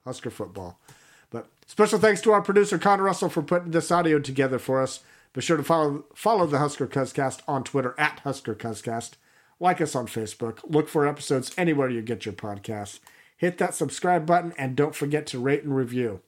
[0.04, 0.78] Husker football.
[1.30, 5.00] But special thanks to our producer Connor Russell for putting this audio together for us.
[5.32, 9.12] Be sure to follow follow the Husker Cuzcast on Twitter at Husker Cuzcast.
[9.58, 10.60] Like us on Facebook.
[10.68, 13.00] Look for episodes anywhere you get your podcasts.
[13.36, 16.20] Hit that subscribe button and don't forget to rate and review.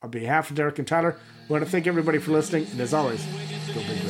[0.00, 1.16] On behalf of Derek and Tyler,
[1.48, 2.66] we want to thank everybody for listening.
[2.70, 3.24] And as always,
[3.74, 4.07] go big.